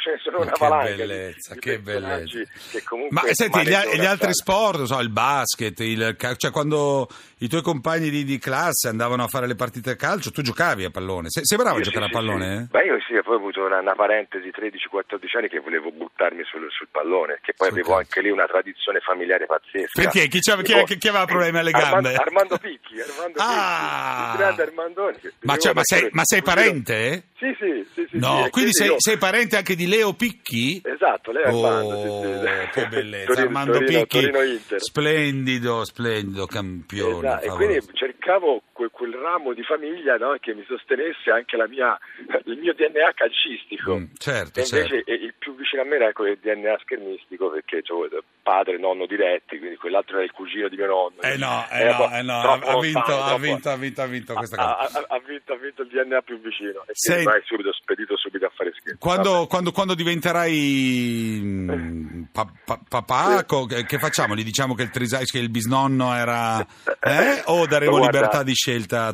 ce 0.00 0.10
ne 0.12 0.18
sono 0.22 0.40
una 0.40 0.52
che 0.52 0.58
valanga. 0.66 0.90
di- 0.90 0.96
bellezza, 0.96 1.54
di 1.54 1.60
che 1.60 1.80
personaggi 1.80 2.32
bellezza. 2.34 2.68
Che 2.70 2.82
comunque 2.84 3.20
Ma 3.20 3.32
senti, 3.34 3.60
gli, 3.62 3.98
gli 4.00 4.04
altri 4.06 4.32
sport, 4.32 4.84
so, 4.84 5.00
il 5.00 5.10
basket, 5.10 5.78
il 5.80 6.14
ca- 6.16 6.36
cioè 6.36 6.50
quando 6.50 7.08
i 7.38 7.48
tuoi 7.48 7.62
compagni 7.62 8.08
di, 8.10 8.24
di 8.24 8.38
classe 8.38 8.88
andavano 8.88 9.24
a 9.24 9.28
fare 9.28 9.46
le 9.46 9.54
partite 9.56 9.90
a 9.90 9.96
calcio, 9.96 10.30
tu 10.30 10.42
giocavi 10.42 10.84
a 10.84 10.90
pallone. 10.90 11.28
Sei, 11.30 11.44
sei 11.44 11.58
bravo 11.58 11.74
a 11.76 11.78
Io 11.78 11.84
giocare 11.84 12.06
sì, 12.06 12.10
a 12.10 12.14
pallone? 12.14 12.46
Sì, 12.46 12.52
eh? 12.52 12.60
sì. 12.62 12.68
Beh, 12.70 12.84
io 12.84 12.98
sì, 13.06 13.22
poi 13.22 13.34
ho 13.34 13.38
avuto 13.38 13.64
una, 13.64 13.78
una 13.80 13.94
parentesi 13.94 14.48
13-14 14.48 15.36
anni 15.36 15.48
che 15.48 15.58
volevo 15.60 15.90
buttarmi 15.90 16.44
sul, 16.44 16.66
sul 16.70 16.88
pallone, 16.90 17.38
che 17.42 17.52
poi 17.56 17.68
Sul 17.68 17.78
avevo 17.78 17.94
calcio. 17.96 18.08
anche 18.08 18.20
lì 18.22 18.30
una 18.30 18.46
tradizione 18.46 19.00
familiare 19.00 19.46
pazzesca. 19.46 20.00
Perché? 20.02 20.27
Chi 20.28 20.40
c'aveva- 20.40 20.62
chi- 20.62 20.72
Tipo, 20.72 20.84
chi- 20.84 20.98
chi 20.98 21.08
aveva 21.08 21.24
problemi 21.24 21.58
alle 21.58 21.70
Armando- 21.70 22.08
gambe? 22.08 22.14
Armando 22.16 22.58
Picchi, 22.58 23.00
Armando 23.00 23.38
Ah! 23.38 24.24
Picchi, 24.26 24.38
grande 24.38 24.62
Armandone. 24.62 25.20
Ma, 25.42 25.56
cioè, 25.56 25.72
ma, 25.74 25.80
sei, 25.84 25.98
Torino. 26.00 26.16
ma 26.16 26.22
sei 26.24 26.42
parente? 26.42 27.22
Sì, 27.38 27.56
sì, 27.58 27.86
sì. 27.94 28.06
sì, 28.10 28.18
No, 28.18 28.42
sì, 28.44 28.50
quindi 28.50 28.72
sei, 28.72 28.86
io- 28.88 28.96
sei 28.98 29.16
parente 29.16 29.56
anche 29.56 29.74
di 29.76 29.86
Leo 29.86 30.12
Picchi? 30.14 30.82
Esatto, 30.84 31.30
lei 31.32 31.44
è 31.44 31.46
Armando, 31.46 31.94
Oh, 31.94 32.22
sì, 32.22 32.70
che 32.72 32.86
bellezza, 32.88 33.26
Torino- 33.26 33.46
Armando 33.46 33.72
Torino- 33.72 34.00
Picchi, 34.00 34.20
Torino-Inter. 34.20 34.80
splendido, 34.82 35.84
splendido 35.84 36.46
campione. 36.46 37.28
Esatto, 37.28 37.44
e 37.44 37.48
quindi 37.50 37.80
cercavo 37.92 38.62
que- 38.78 38.90
quel 38.90 39.12
ramo 39.12 39.52
di 39.54 39.64
famiglia 39.64 40.16
no, 40.16 40.36
che 40.38 40.54
mi 40.54 40.64
sostenesse 40.68 41.30
anche 41.32 41.56
la 41.56 41.66
mia, 41.66 41.98
il 42.44 42.58
mio 42.58 42.72
DNA 42.74 43.10
calcistico. 43.12 43.98
Mm, 43.98 44.04
certo, 44.16 44.60
e 44.60 44.62
invece 44.62 44.88
certo. 45.02 45.10
eh, 45.10 45.14
il 45.14 45.34
più 45.36 45.56
vicino 45.56 45.82
a 45.82 45.84
me 45.84 45.96
era 45.96 46.12
quel 46.12 46.38
DNA 46.40 46.78
schermistico 46.82 47.50
perché 47.50 47.82
c'avevo 47.82 48.22
padre, 48.40 48.78
nonno 48.78 49.06
diretti, 49.06 49.58
quindi 49.58 49.76
quell'altro 49.76 50.16
era 50.16 50.24
il 50.24 50.30
cugino 50.30 50.68
di 50.68 50.76
mio 50.76 50.86
nonno. 50.86 51.20
Eh 51.22 51.36
no, 51.36 51.66
eh 51.70 51.84
no, 51.84 52.10
eh 52.14 52.22
no, 52.22 52.40
ha 52.40 52.78
vinto, 52.80 53.22
ha 53.22 53.36
vinto, 53.36 53.68
ha 53.70 53.76
vinto, 53.76 54.02
ha 54.02 54.06
vinto 54.06 54.34
questa 54.34 54.56
ha, 54.56 54.76
cosa. 54.86 54.98
ha- 55.00 55.16
ha 55.16 55.20
vinto, 55.26 55.52
ha 55.52 55.56
vinto 55.56 55.82
il 55.82 55.88
DNA 55.88 56.22
più 56.22 56.40
vicino 56.40 56.84
e 56.86 56.92
Sei- 56.92 57.24
vai 57.24 57.42
subito 57.44 57.72
spedito 57.72 58.16
subito 58.16 58.46
a 58.46 58.52
fare 58.54 58.70
scherzo. 58.78 58.98
Quando, 59.00 59.46
quando, 59.48 59.72
quando 59.72 59.94
diventerai 59.94 61.40
mm, 61.42 62.22
pa- 62.32 62.52
pa- 62.64 62.80
papà, 62.88 63.44
co- 63.44 63.66
che 63.66 63.98
facciamo? 63.98 64.34
Gli 64.36 64.44
diciamo 64.44 64.74
che 64.74 64.82
il, 64.82 64.90
trisa- 64.90 65.18
che 65.18 65.38
il 65.38 65.50
bisnonno 65.50 66.14
era... 66.14 66.64
Eh? 67.08 67.42
O 67.46 67.66
daremo 67.66 67.96
Guarda, 67.98 68.10
libertà 68.18 68.42
di 68.42 68.52
scelta 68.54 68.67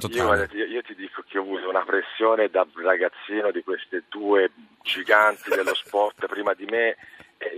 Io, 0.08 0.22
totale? 0.24 0.48
io- 0.52 0.66
io 0.66 0.82
ti 0.82 0.94
dico 0.94 1.22
che 1.26 1.38
ho 1.38 1.42
avuto 1.42 1.68
una 1.68 1.84
pressione 1.84 2.48
da 2.48 2.66
ragazzino 2.74 3.50
di 3.50 3.62
queste 3.62 4.04
due 4.08 4.50
giganti 4.82 5.50
dello 5.50 5.74
sport 5.76 6.26
prima 6.26 6.54
di 6.54 6.64
me. 6.66 6.96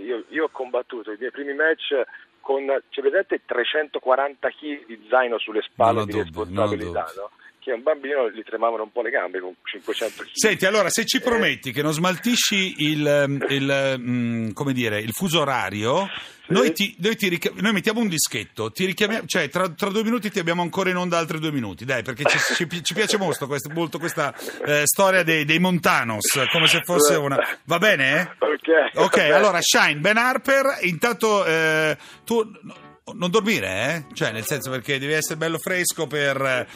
Io, 0.03 0.23
io 0.29 0.45
ho 0.45 0.49
combattuto 0.49 1.11
i 1.11 1.17
miei 1.17 1.31
primi 1.31 1.53
match 1.53 2.01
con, 2.41 2.65
cioè, 2.89 3.03
vedete, 3.03 3.41
340 3.45 4.49
kg 4.49 4.85
di 4.85 5.05
zaino 5.09 5.37
sulle 5.37 5.61
spalle 5.61 5.99
Non 5.99 6.05
di 6.05 6.11
responsabilità, 6.17 7.11
no? 7.15 7.31
Che 7.67 7.73
a 7.73 7.75
un 7.75 7.83
bambino 7.83 8.29
gli 8.31 8.41
tremavano 8.43 8.83
un 8.83 8.91
po' 8.93 9.01
le 9.01 9.09
gambe 9.09 9.41
con 9.41 9.53
500 9.61 10.23
kg. 10.23 10.29
Senti, 10.31 10.65
allora, 10.65 10.89
se 10.89 11.03
ci 11.03 11.19
prometti 11.19 11.73
che 11.73 11.81
non 11.81 11.91
smaltisci 11.91 12.75
il, 12.77 13.05
ehm, 13.05 13.45
il, 13.49 13.95
mm, 13.99 14.51
come 14.51 14.71
dire, 14.71 15.01
il 15.01 15.11
fuso 15.11 15.41
orario, 15.41 16.07
noi, 16.47 16.71
ti, 16.71 16.95
noi, 16.99 17.17
ti 17.17 17.27
rica- 17.27 17.51
noi 17.55 17.73
mettiamo 17.73 17.99
un 17.99 18.07
dischetto, 18.07 18.71
ti 18.71 18.85
richiamiamo, 18.85 19.25
cioè 19.27 19.49
tra, 19.49 19.67
tra 19.67 19.89
due 19.89 20.03
minuti 20.03 20.31
ti 20.31 20.39
abbiamo 20.39 20.61
ancora 20.61 20.91
in 20.91 20.95
onda 20.95 21.17
altri 21.17 21.39
due 21.39 21.51
minuti, 21.51 21.83
dai, 21.83 22.03
perché 22.03 22.23
ci, 22.23 22.37
ci- 22.55 22.83
ci 22.83 22.93
piace 22.93 23.17
molto, 23.17 23.47
questa, 23.47 23.69
molto 23.73 23.99
questa 23.99 24.33
eh, 24.65 24.83
storia 24.85 25.23
dei, 25.23 25.43
dei 25.43 25.59
Montanos, 25.59 26.45
come 26.49 26.67
se 26.67 26.83
fosse 26.85 27.15
una... 27.15 27.37
Va 27.65 27.79
bene? 27.79 28.21
eh? 28.21 28.45
Ok, 28.45 28.95
Ok, 28.95 29.17
allora 29.17 29.59
Shine, 29.61 29.97
Ben 29.97 30.15
Harper, 30.15 30.77
intanto 30.83 31.45
eh, 31.45 31.97
tu 32.23 32.49
non 33.13 33.29
dormire, 33.29 34.05
eh? 34.09 34.13
Cioè, 34.13 34.31
nel 34.31 34.45
senso 34.45 34.69
perché 34.69 34.99
devi 34.99 35.13
essere 35.13 35.37
bello 35.37 35.57
fresco 35.57 36.07
per... 36.07 36.41
eh, 36.41 36.67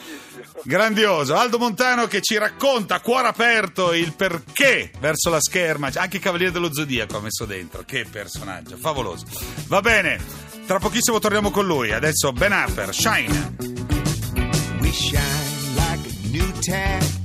grandioso. 0.63 1.35
Aldo 1.35 1.57
Montano 1.57 2.07
che 2.07 2.21
ci 2.21 2.37
racconta 2.37 2.95
a 2.95 2.99
cuore 2.99 3.27
aperto 3.27 3.93
il 3.93 4.13
perché 4.13 4.91
verso 4.99 5.29
la 5.29 5.41
scherma, 5.41 5.89
anche 5.95 6.17
il 6.17 6.23
Cavaliere 6.23 6.51
dello 6.51 6.73
Zodiaco 6.73 7.17
ha 7.17 7.21
messo 7.21 7.45
dentro, 7.45 7.83
che 7.85 8.05
personaggio, 8.09 8.77
favoloso. 8.77 9.25
Va 9.67 9.81
bene, 9.81 10.19
tra 10.65 10.79
pochissimo 10.79 11.19
torniamo 11.19 11.51
con 11.51 11.65
lui, 11.65 11.91
adesso 11.91 12.31
Ben 12.31 12.51
Harper, 12.51 12.93
Shine. 12.93 13.55
We 14.79 14.91
shine 14.91 15.73
like 15.75 16.07
a 16.07 16.27
new 16.29 16.51
tattoo. 16.59 17.20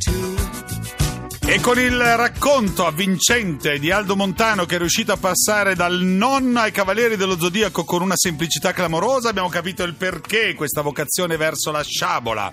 E 1.56 1.60
con 1.60 1.78
il 1.78 1.98
racconto 1.98 2.84
avvincente 2.84 3.78
di 3.78 3.90
Aldo 3.90 4.14
Montano 4.14 4.66
che 4.66 4.74
è 4.74 4.78
riuscito 4.78 5.12
a 5.12 5.16
passare 5.16 5.74
dal 5.74 6.02
nonno 6.02 6.60
ai 6.60 6.70
Cavalieri 6.70 7.16
dello 7.16 7.38
Zodiaco 7.38 7.82
con 7.82 8.02
una 8.02 8.14
semplicità 8.14 8.74
clamorosa, 8.74 9.30
abbiamo 9.30 9.48
capito 9.48 9.82
il 9.82 9.94
perché 9.94 10.52
questa 10.52 10.82
vocazione 10.82 11.38
verso 11.38 11.70
la 11.70 11.82
sciabola. 11.82 12.52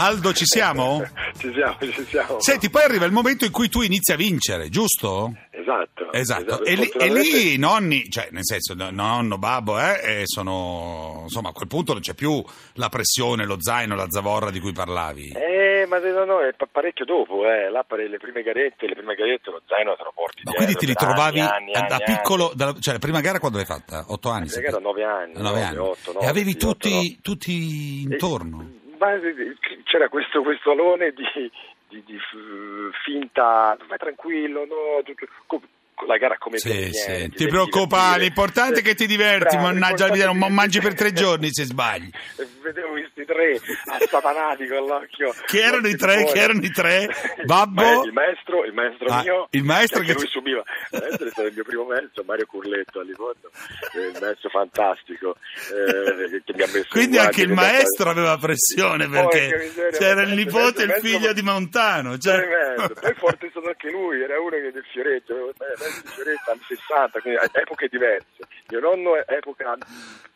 Aldo, 0.00 0.32
ci 0.32 0.44
siamo? 0.46 1.02
Ci 1.38 1.52
siamo, 1.52 1.76
ci 1.80 2.04
siamo. 2.06 2.40
Senti, 2.40 2.68
poi 2.68 2.82
arriva 2.82 3.04
il 3.04 3.12
momento 3.12 3.44
in 3.44 3.52
cui 3.52 3.68
tu 3.68 3.80
inizi 3.82 4.10
a 4.12 4.16
vincere, 4.16 4.68
giusto? 4.70 5.32
Esatto. 5.50 6.12
Esatto, 6.12 6.64
e 6.64 6.74
lì, 6.74 6.88
e 6.88 7.12
lì 7.12 7.54
i 7.54 7.58
nonni, 7.58 8.08
cioè 8.10 8.28
nel 8.32 8.44
senso 8.44 8.74
no- 8.74 8.90
nonno, 8.90 9.38
babbo, 9.38 9.78
eh, 9.78 10.00
eh, 10.02 10.22
sono 10.24 11.20
insomma 11.24 11.50
a 11.50 11.52
quel 11.52 11.68
punto 11.68 11.92
non 11.92 12.00
c'è 12.00 12.14
più 12.14 12.42
la 12.74 12.88
pressione, 12.88 13.44
lo 13.44 13.58
zaino, 13.60 13.94
la 13.94 14.08
zavorra 14.08 14.50
di 14.50 14.58
cui 14.58 14.72
parlavi. 14.72 15.30
Eh, 15.36 15.86
ma 15.88 15.98
no, 15.98 16.24
no, 16.24 16.40
è 16.40 16.54
pa- 16.54 16.66
parecchio 16.70 17.04
dopo, 17.04 17.44
eh. 17.46 17.68
Là 17.70 17.84
per 17.86 17.98
le 18.08 18.16
prime 18.18 18.42
garette, 18.42 18.86
le 18.88 18.94
prime 18.94 19.14
garette 19.14 19.50
lo 19.50 19.60
zaino 19.66 19.94
te 19.96 20.02
lo 20.04 20.12
porti 20.14 20.42
Ma 20.44 20.50
dietro 20.50 20.56
quindi 20.56 20.74
ti 20.74 20.86
ritrovavi 20.86 21.40
anni, 21.40 21.72
anni, 21.74 21.88
da 21.88 21.98
piccolo, 21.98 22.50
da- 22.54 22.74
cioè 22.80 22.94
la 22.94 23.00
prima 23.00 23.20
gara 23.20 23.38
quando 23.38 23.58
l'hai 23.58 23.66
fatta? 23.66 24.06
Otto 24.08 24.30
anni? 24.30 24.46
La 24.48 24.52
prima 24.54 24.70
gara 24.70 24.76
sette- 24.78 24.86
nove 24.88 25.04
anni, 25.04 25.32
Nove 25.34 25.42
nove, 25.48 25.62
anni. 25.62 25.76
otto, 25.78 26.12
nove, 26.14 26.24
e 26.24 26.28
avevi 26.28 26.50
sì, 26.52 26.56
tutti, 26.56 26.88
otto, 26.88 26.96
nove. 26.96 27.18
tutti 27.22 28.00
intorno? 28.02 28.60
Eh, 28.62 28.87
Ma 28.98 29.14
eh, 29.14 29.56
c'era 29.84 30.08
questo, 30.08 30.42
questo 30.42 30.72
alone 30.72 31.12
di, 31.12 31.50
di- 31.88 32.02
di 32.04 32.18
finta, 33.04 33.76
vai 33.86 33.98
tranquillo, 33.98 34.66
no, 34.66 35.02
la 36.06 36.16
gara 36.16 36.36
come 36.38 36.58
Sì, 36.58 36.92
sì. 36.92 37.30
Ti 37.30 37.46
preoccupare, 37.46 38.22
l'importante 38.22 38.80
è 38.80 38.82
che 38.82 38.94
ti 38.94 39.06
diverti, 39.06 39.56
Bravo, 39.56 39.72
mannaggia 39.72 40.08
non 40.08 40.52
mangi 40.52 40.80
per 40.80 40.94
tre 40.94 41.12
giorni 41.12 41.52
se 41.52 41.64
sbagli. 41.64 42.10
Vedevo 42.62 42.96
tre 43.28 43.60
assatanati 43.86 44.66
con 44.66 44.86
l'occhio. 44.86 45.34
Chi 45.46 45.58
erano 45.58 45.86
i 45.86 45.96
tre? 45.96 46.16
Fuori. 46.20 46.32
Chi 46.32 46.38
erano 46.38 46.60
i 46.64 46.70
tre? 46.70 47.08
Babbo? 47.44 48.04
Il 48.04 48.12
maestro, 48.12 48.64
il 48.64 48.72
maestro 48.72 49.06
Ah, 49.08 49.22
mio. 49.22 49.46
il 49.50 49.62
maestro 49.64 50.00
che 50.00 50.06
che- 50.06 50.12
lui 50.14 50.26
subiva. 50.26 50.62
Il 50.90 50.98
maestro 51.00 51.26
è 51.26 51.30
stato 51.30 51.48
il 51.48 51.54
mio 51.54 51.64
primo 51.64 51.84
maestro, 51.84 52.24
Mario 52.26 52.46
Curletto 52.46 53.00
a 53.00 53.02
Livorno, 53.02 53.50
eh, 53.94 54.06
il 54.06 54.18
maestro 54.20 54.48
fantastico 54.48 55.36
eh, 55.72 56.42
che 56.44 56.52
mi 56.54 56.62
ha 56.62 56.66
messo 56.66 56.86
Quindi 56.90 57.16
in 57.16 57.22
anche 57.22 57.42
il 57.42 57.52
maestro 57.52 58.10
aveva 58.10 58.36
pressione 58.38 59.08
perché 59.08 59.56
miseria, 59.56 59.98
c'era 59.98 60.22
il 60.22 60.32
nipote 60.32 60.82
e 60.82 60.84
il 60.86 60.92
figlio 61.00 61.32
di 61.32 61.42
Montano. 61.42 62.16
Cioè... 62.18 62.74
Poi 63.00 63.14
forte 63.14 63.46
è 63.46 63.50
stato 63.50 63.66
anche 63.68 63.90
lui, 63.90 64.22
era 64.22 64.40
uno 64.40 64.50
che 64.50 64.70
del 64.72 64.84
Fioretto, 64.90 65.50
eh, 65.50 65.54
mezzo 65.78 66.02
Fioretto 66.14 66.50
anni 66.50 66.60
60, 66.66 67.20
quindi 67.20 67.40
epoche 67.52 67.88
diverse. 67.90 68.26
Mio 68.70 68.80
nonno 68.80 69.16
è 69.16 69.24
epoca 69.34 69.76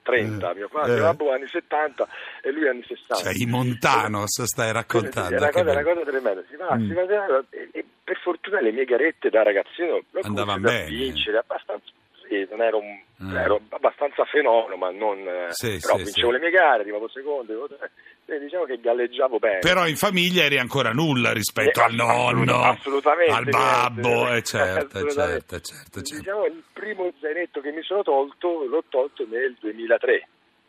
30, 0.02 0.50
Eh, 0.50 0.54
mio 0.54 0.68
padre, 0.68 0.90
eh. 0.92 0.94
mio 0.94 1.02
babbo 1.04 1.32
anni 1.32 1.46
70 1.48 2.08
e 2.42 2.50
lui 2.52 2.68
anni 2.68 2.82
60. 2.86 3.14
Cioè, 3.14 3.32
i 3.36 3.46
Montanos 3.46 4.42
stai 4.42 4.72
raccontando. 4.72 5.34
È 5.34 5.38
una, 5.38 5.46
che 5.46 5.52
cosa, 5.52 5.64
bello. 5.64 5.80
una 5.80 5.92
cosa 5.94 6.10
tremenda, 6.10 6.42
si 6.48 6.56
va, 6.56 6.76
Mm. 6.76 6.86
si 6.88 6.92
va 6.94 7.44
e, 7.50 7.68
e 7.72 7.84
per 8.04 8.16
fortuna 8.18 8.60
le 8.60 8.72
mie 8.72 8.84
garette 8.84 9.30
da 9.30 9.42
ragazzino 9.42 10.00
Andavano 10.22 10.60
cominciato 10.60 10.66
a 10.68 10.70
bene. 10.84 10.88
vincere 10.90 11.38
abbastanza. 11.38 11.90
Sì, 12.32 12.46
non 12.48 12.62
ero, 12.62 12.78
un, 12.78 13.00
Mm. 13.22 13.36
ero 13.36 13.60
abbastanza 13.68 14.24
fenomeno, 14.24 14.76
ma 14.76 14.90
non. 14.90 15.18
eh, 15.18 15.46
Sì, 15.50 15.78
però 15.80 15.96
sì, 15.98 16.04
vincevo 16.04 16.28
sì. 16.28 16.32
le 16.32 16.38
mie 16.40 16.50
gare, 16.50 16.80
arrivavo 16.80 17.08
secondo, 17.08 17.52
arrivavo 17.52 17.76
Quindi 18.24 18.44
diciamo 18.44 18.64
che 18.64 18.80
galleggiavo 18.80 19.38
bene. 19.38 19.58
Però 19.58 19.86
in 19.86 19.96
famiglia 19.96 20.44
eri 20.44 20.58
ancora 20.58 20.90
nulla 20.92 21.32
rispetto 21.32 21.80
Eh, 21.80 21.84
al 21.84 21.92
nonno, 21.94 22.62
assolutamente 22.62 23.32
al 23.34 23.44
babbo, 23.44 24.32
e 24.32 24.42
certo, 24.42 24.96
Assolutamente. 24.96 25.60
certo, 25.60 25.60
certo, 25.60 26.02
certo. 26.02 26.16
Diciamo 26.16 26.44
il 26.46 26.62
primo 26.72 27.12
zainetto 27.20 27.60
che 27.60 27.70
mi 27.70 27.82
sono 27.82 28.02
tolto 28.02 28.64
l'ho 28.64 28.82
tolto 28.88 29.26
nel 29.28 29.54
2003, 29.60 30.28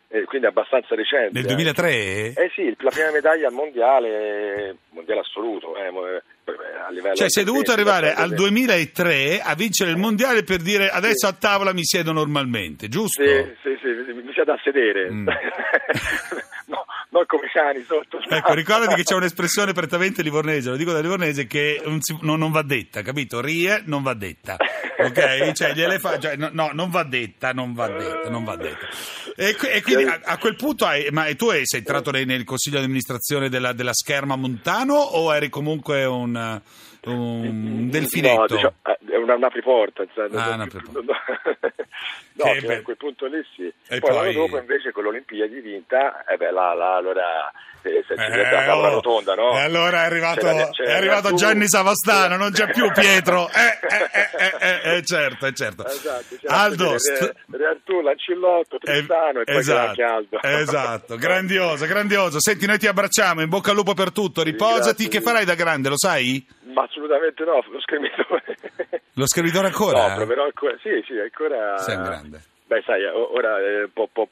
eh, 0.09 0.23
quindi 0.25 0.47
abbastanza 0.47 0.93
recente. 0.95 1.31
Nel 1.33 1.45
eh. 1.45 1.47
2003? 1.47 2.33
Eh 2.35 2.51
sì, 2.53 2.75
la 2.79 2.89
prima 2.89 3.11
medaglia 3.11 3.47
al 3.47 3.53
mondiale, 3.53 4.75
mondiale 4.89 5.21
assoluto, 5.21 5.75
eh, 5.77 5.87
eh, 5.87 6.21
a 6.45 6.91
livello 6.91 7.15
Cioè 7.15 7.29
sei 7.29 7.43
dovuto 7.43 7.71
arrivare 7.71 8.13
al 8.13 8.29
2000 8.33 8.73
2003 8.73 9.41
a 9.41 9.55
vincere 9.55 9.91
il 9.91 9.97
mondiale 9.97 10.43
per 10.43 10.57
dire 10.61 10.89
adesso 10.89 11.27
a 11.27 11.33
tavola 11.33 11.73
mi 11.73 11.83
siedo 11.83 12.11
normalmente, 12.11 12.87
giusto? 12.89 13.23
Sì, 13.23 13.55
sì, 13.61 13.75
sì, 13.81 14.11
mi 14.13 14.31
siete 14.33 14.51
a 14.51 14.59
sedere. 14.63 15.09
Mm. 15.09 15.27
no, 16.67 16.85
non 17.09 17.25
come 17.25 17.49
cani 17.51 17.83
sotto. 17.83 18.19
Ecco, 18.29 18.53
ricordati 18.53 18.95
che 18.95 19.03
c'è 19.03 19.15
un'espressione 19.15 19.73
prettamente 19.73 20.21
livornese, 20.23 20.69
lo 20.69 20.75
dico 20.75 20.91
da 20.91 20.99
livornese, 20.99 21.45
che 21.45 21.81
non, 21.85 22.01
si- 22.01 22.17
non- 22.21 22.39
non 22.39 22.51
va 22.51 22.63
detta, 22.63 23.01
capito? 23.01 23.41
Rie 23.41 23.81
non 23.85 24.01
va 24.01 24.13
detta, 24.13 24.57
ok? 24.97 25.51
Cioè, 25.53 25.73
gli 25.73 25.81
elefa- 25.81 26.17
cioè, 26.19 26.35
no, 26.35 26.49
no, 26.51 26.69
non 26.73 26.89
va 26.89 27.03
detta, 27.03 27.51
non 27.53 27.73
va 27.73 27.87
detta, 27.87 28.29
non 28.29 28.43
va 28.43 28.55
detta. 28.55 28.87
E, 29.35 29.55
e 29.73 29.81
quindi 29.81 30.03
a, 30.03 30.19
a 30.23 30.37
quel 30.37 30.55
punto, 30.55 30.85
hai, 30.85 31.07
ma 31.11 31.25
tu 31.35 31.49
sei 31.49 31.79
entrato 31.79 32.11
nei- 32.11 32.25
nel 32.25 32.43
consiglio 32.43 32.79
di 32.79 32.85
amministrazione 32.85 33.49
della, 33.49 33.73
della 33.73 33.93
Scherma 33.93 34.35
Montano 34.35 34.93
o 34.95 35.33
eri 35.33 35.49
comunque 35.49 36.05
un, 36.05 36.61
un 37.05 37.89
delfinetto? 37.89 38.39
No, 38.39 38.45
diciamo, 38.47 38.73
eh, 38.83 38.97
è 39.13 39.17
una, 39.17 39.35
un 39.35 39.43
apriporta. 39.43 40.03
insomma, 40.03 40.43
Ah, 40.43 40.45
non- 40.47 40.53
un 40.55 40.61
apriporta. 40.61 40.99
no, 42.33 42.45
beh. 42.61 42.75
a 42.77 42.81
quel 42.81 42.97
punto 42.97 43.25
lì 43.27 43.41
sì. 43.55 43.71
E 43.87 43.99
poi, 43.99 44.09
l'anno 44.11 44.23
poi- 44.23 44.33
dopo 44.33 44.57
invece 44.57 44.91
con 44.91 45.03
l'Olimpiadi 45.03 45.59
vinta, 45.61 46.23
eh 46.25 46.37
beh, 46.37 46.51
là, 46.51 46.73
là, 46.73 46.95
allora 46.95 47.51
eh, 47.89 48.03
ci 48.07 48.13
Eh, 48.13 48.37
la 48.37 48.65
tavola 48.65 48.87
oh, 48.89 48.93
rotonda, 48.93 49.35
no? 49.35 49.51
E 49.57 49.61
allora 49.61 50.03
è 50.03 50.05
arrivato, 50.05 50.39
C'era- 50.41 50.69
c'era 50.69 50.89
è 50.89 50.93
arrivato 50.95 51.33
Gianni 51.33 51.67
Savastano, 51.67 52.35
non 52.37 52.51
c'è 52.51 52.69
più 52.71 52.89
Pietro. 52.93 53.49
Eh, 53.49 53.79
eh, 53.87 54.09
eh, 54.37 54.57
eh, 54.59 54.95
eh, 54.97 55.03
certo, 55.03 55.45
eh, 55.45 55.53
certo. 55.53 55.85
Esatto, 55.85 56.35
c'era 56.39 56.55
Aldo, 56.55 56.97
st- 56.97 57.33
Re 57.51 57.65
Artù, 57.65 58.01
Lancillotto, 58.01 58.75
eh, 58.75 58.79
Tristano 58.79 59.39
e 59.41 59.43
poi 59.43 59.57
esatto, 59.57 59.87
anche 59.89 60.03
Aldo. 60.03 60.39
esatto, 60.41 61.15
grandioso, 61.17 61.85
grandioso. 61.85 62.39
Senti, 62.39 62.65
noi 62.65 62.77
ti 62.79 62.87
abbracciamo, 62.87 63.41
in 63.41 63.49
bocca 63.49 63.71
al 63.71 63.75
lupo 63.77 63.93
per 63.93 64.11
tutto, 64.11 64.43
riposati. 64.43 64.81
grazie 64.83 65.07
Che 65.09 65.21
farai 65.21 65.45
da 65.45 65.55
grande, 65.55 65.89
lo 65.89 65.97
sai? 65.97 66.45
Ma 66.73 66.83
assolutamente 66.83 67.43
no, 67.43 67.63
lo 67.69 67.79
schermitore. 67.81 68.41
Lo 69.15 69.27
scrivitore 69.27 69.67
ancora? 69.67 70.07
No, 70.07 70.15
proverò 70.15 70.43
ancora. 70.45 70.75
Sì, 70.81 70.89
sì, 71.05 71.13
ancora. 71.19 71.77
Sei 71.77 71.95
grande. 71.95 72.41
Beh, 72.65 72.81
sai, 72.83 73.03
ora 73.05 73.59
è 73.59 73.83
un 73.83 73.89
po', 73.93 74.09
po', 74.11 74.27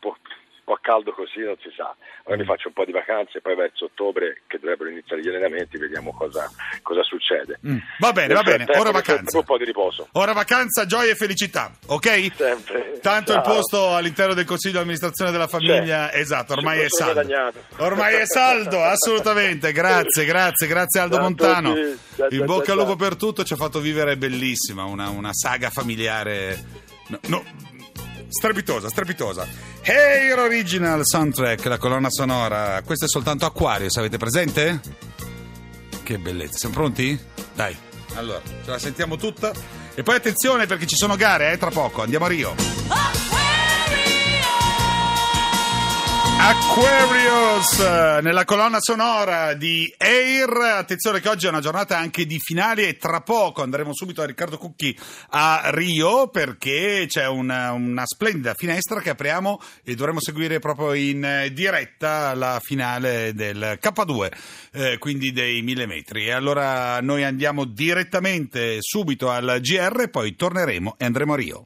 po', 0.71 0.75
po' 0.75 0.79
caldo 0.81 1.11
così, 1.13 1.39
non 1.39 1.55
si 1.61 1.69
sa. 1.75 1.95
Ora 2.23 2.35
Mm. 2.37 2.39
mi 2.39 2.45
faccio 2.45 2.67
un 2.69 2.73
po' 2.73 2.85
di 2.85 2.91
vacanze, 2.91 3.41
poi 3.41 3.55
verso 3.55 3.85
ottobre, 3.85 4.41
che 4.47 4.57
dovrebbero 4.59 4.89
iniziare 4.89 5.21
gli 5.21 5.27
allenamenti, 5.27 5.77
vediamo 5.77 6.13
cosa, 6.13 6.49
cosa 6.81 7.03
succede. 7.03 7.59
Mm, 7.67 7.77
Va 7.99 8.11
bene, 8.13 8.33
va 8.33 8.43
bene, 8.43 8.65
ora 8.77 8.91
vacanza. 8.91 9.37
Un 9.37 9.43
po' 9.43 9.57
di 9.57 9.65
riposo. 9.65 10.07
Ora 10.13 10.33
vacanza, 10.33 10.85
gioia 10.85 11.11
e 11.11 11.15
felicità, 11.15 11.71
ok? 11.87 12.31
Sempre. 12.35 12.99
Tanto 13.01 13.33
il 13.33 13.41
Ciao. 13.43 13.53
posto 13.55 13.95
all'interno 13.95 14.33
del 14.33 14.45
Consiglio 14.45 14.73
di 14.75 14.79
amministrazione 14.79 15.31
della 15.31 15.47
famiglia, 15.47 16.09
C'è. 16.09 16.19
esatto, 16.19 16.53
ormai 16.53 16.79
è 16.79 16.87
saldo. 16.89 17.13
guadagnato. 17.13 17.59
Ormai 17.77 18.15
è 18.15 18.25
saldo, 18.25 18.81
assolutamente. 18.83 19.71
Grazie, 19.71 20.25
grazie, 20.25 20.67
grazie 20.67 20.99
Aldo 21.01 21.15
Ciao 21.15 21.23
a 21.25 21.27
Montano. 21.27 21.75
In 22.29 22.45
bocca 22.45 22.71
al 22.73 22.77
lupo 22.77 22.95
per 22.95 23.15
tutto, 23.15 23.43
ci 23.43 23.53
ha 23.53 23.57
fatto 23.57 23.79
vivere 23.79 24.15
bellissima, 24.17 24.83
una, 24.83 25.09
una 25.09 25.33
saga 25.33 25.69
familiare. 25.69 26.89
No, 27.07 27.19
no, 27.27 27.43
strepitosa, 28.31 28.89
strepitosa. 28.89 29.47
Hair 29.83 30.39
Original 30.39 31.01
Soundtrack, 31.03 31.65
la 31.65 31.77
colonna 31.77 32.09
sonora. 32.09 32.81
Questo 32.85 33.05
è 33.05 33.07
soltanto 33.07 33.45
Aquarius, 33.45 33.97
avete 33.97 34.17
presente? 34.17 34.79
Che 36.01 36.17
bellezza, 36.17 36.57
siamo 36.57 36.75
pronti? 36.75 37.19
Dai, 37.53 37.75
allora, 38.15 38.41
ce 38.63 38.69
la 38.69 38.79
sentiamo 38.79 39.17
tutta. 39.17 39.51
E 39.93 40.03
poi 40.03 40.15
attenzione 40.15 40.65
perché 40.65 40.85
ci 40.87 40.95
sono 40.95 41.15
gare, 41.15 41.51
eh, 41.51 41.57
tra 41.57 41.69
poco, 41.69 42.01
andiamo 42.01 42.25
a 42.25 42.27
Rio. 42.29 43.10
Aquarius 46.43 47.77
eh, 47.77 48.19
nella 48.23 48.45
colonna 48.45 48.79
sonora 48.79 49.53
di 49.53 49.93
Air. 49.95 50.49
Attenzione 50.57 51.19
che 51.19 51.29
oggi 51.29 51.45
è 51.45 51.49
una 51.49 51.59
giornata 51.59 51.99
anche 51.99 52.25
di 52.25 52.39
finali 52.39 52.81
e 52.83 52.97
tra 52.97 53.21
poco 53.21 53.61
andremo 53.61 53.93
subito 53.93 54.23
a 54.23 54.25
Riccardo 54.25 54.57
Cucchi 54.57 54.97
a 55.29 55.69
Rio 55.71 56.29
perché 56.29 57.05
c'è 57.07 57.27
una, 57.27 57.73
una 57.73 58.01
splendida 58.07 58.55
finestra 58.55 59.01
che 59.01 59.11
apriamo 59.11 59.61
e 59.83 59.93
dovremo 59.93 60.19
seguire 60.19 60.57
proprio 60.57 60.93
in 60.93 61.23
eh, 61.23 61.53
diretta 61.53 62.33
la 62.33 62.59
finale 62.59 63.35
del 63.35 63.77
K2, 63.79 64.31
eh, 64.71 64.97
quindi 64.97 65.31
dei 65.31 65.61
1000 65.61 65.85
metri. 65.85 66.25
E 66.25 66.31
allora 66.31 66.99
noi 67.01 67.23
andiamo 67.23 67.65
direttamente 67.65 68.77
subito 68.79 69.29
al 69.29 69.59
GR, 69.61 70.09
poi 70.09 70.35
torneremo 70.35 70.95
e 70.97 71.05
andremo 71.05 71.33
a 71.33 71.35
Rio. 71.35 71.65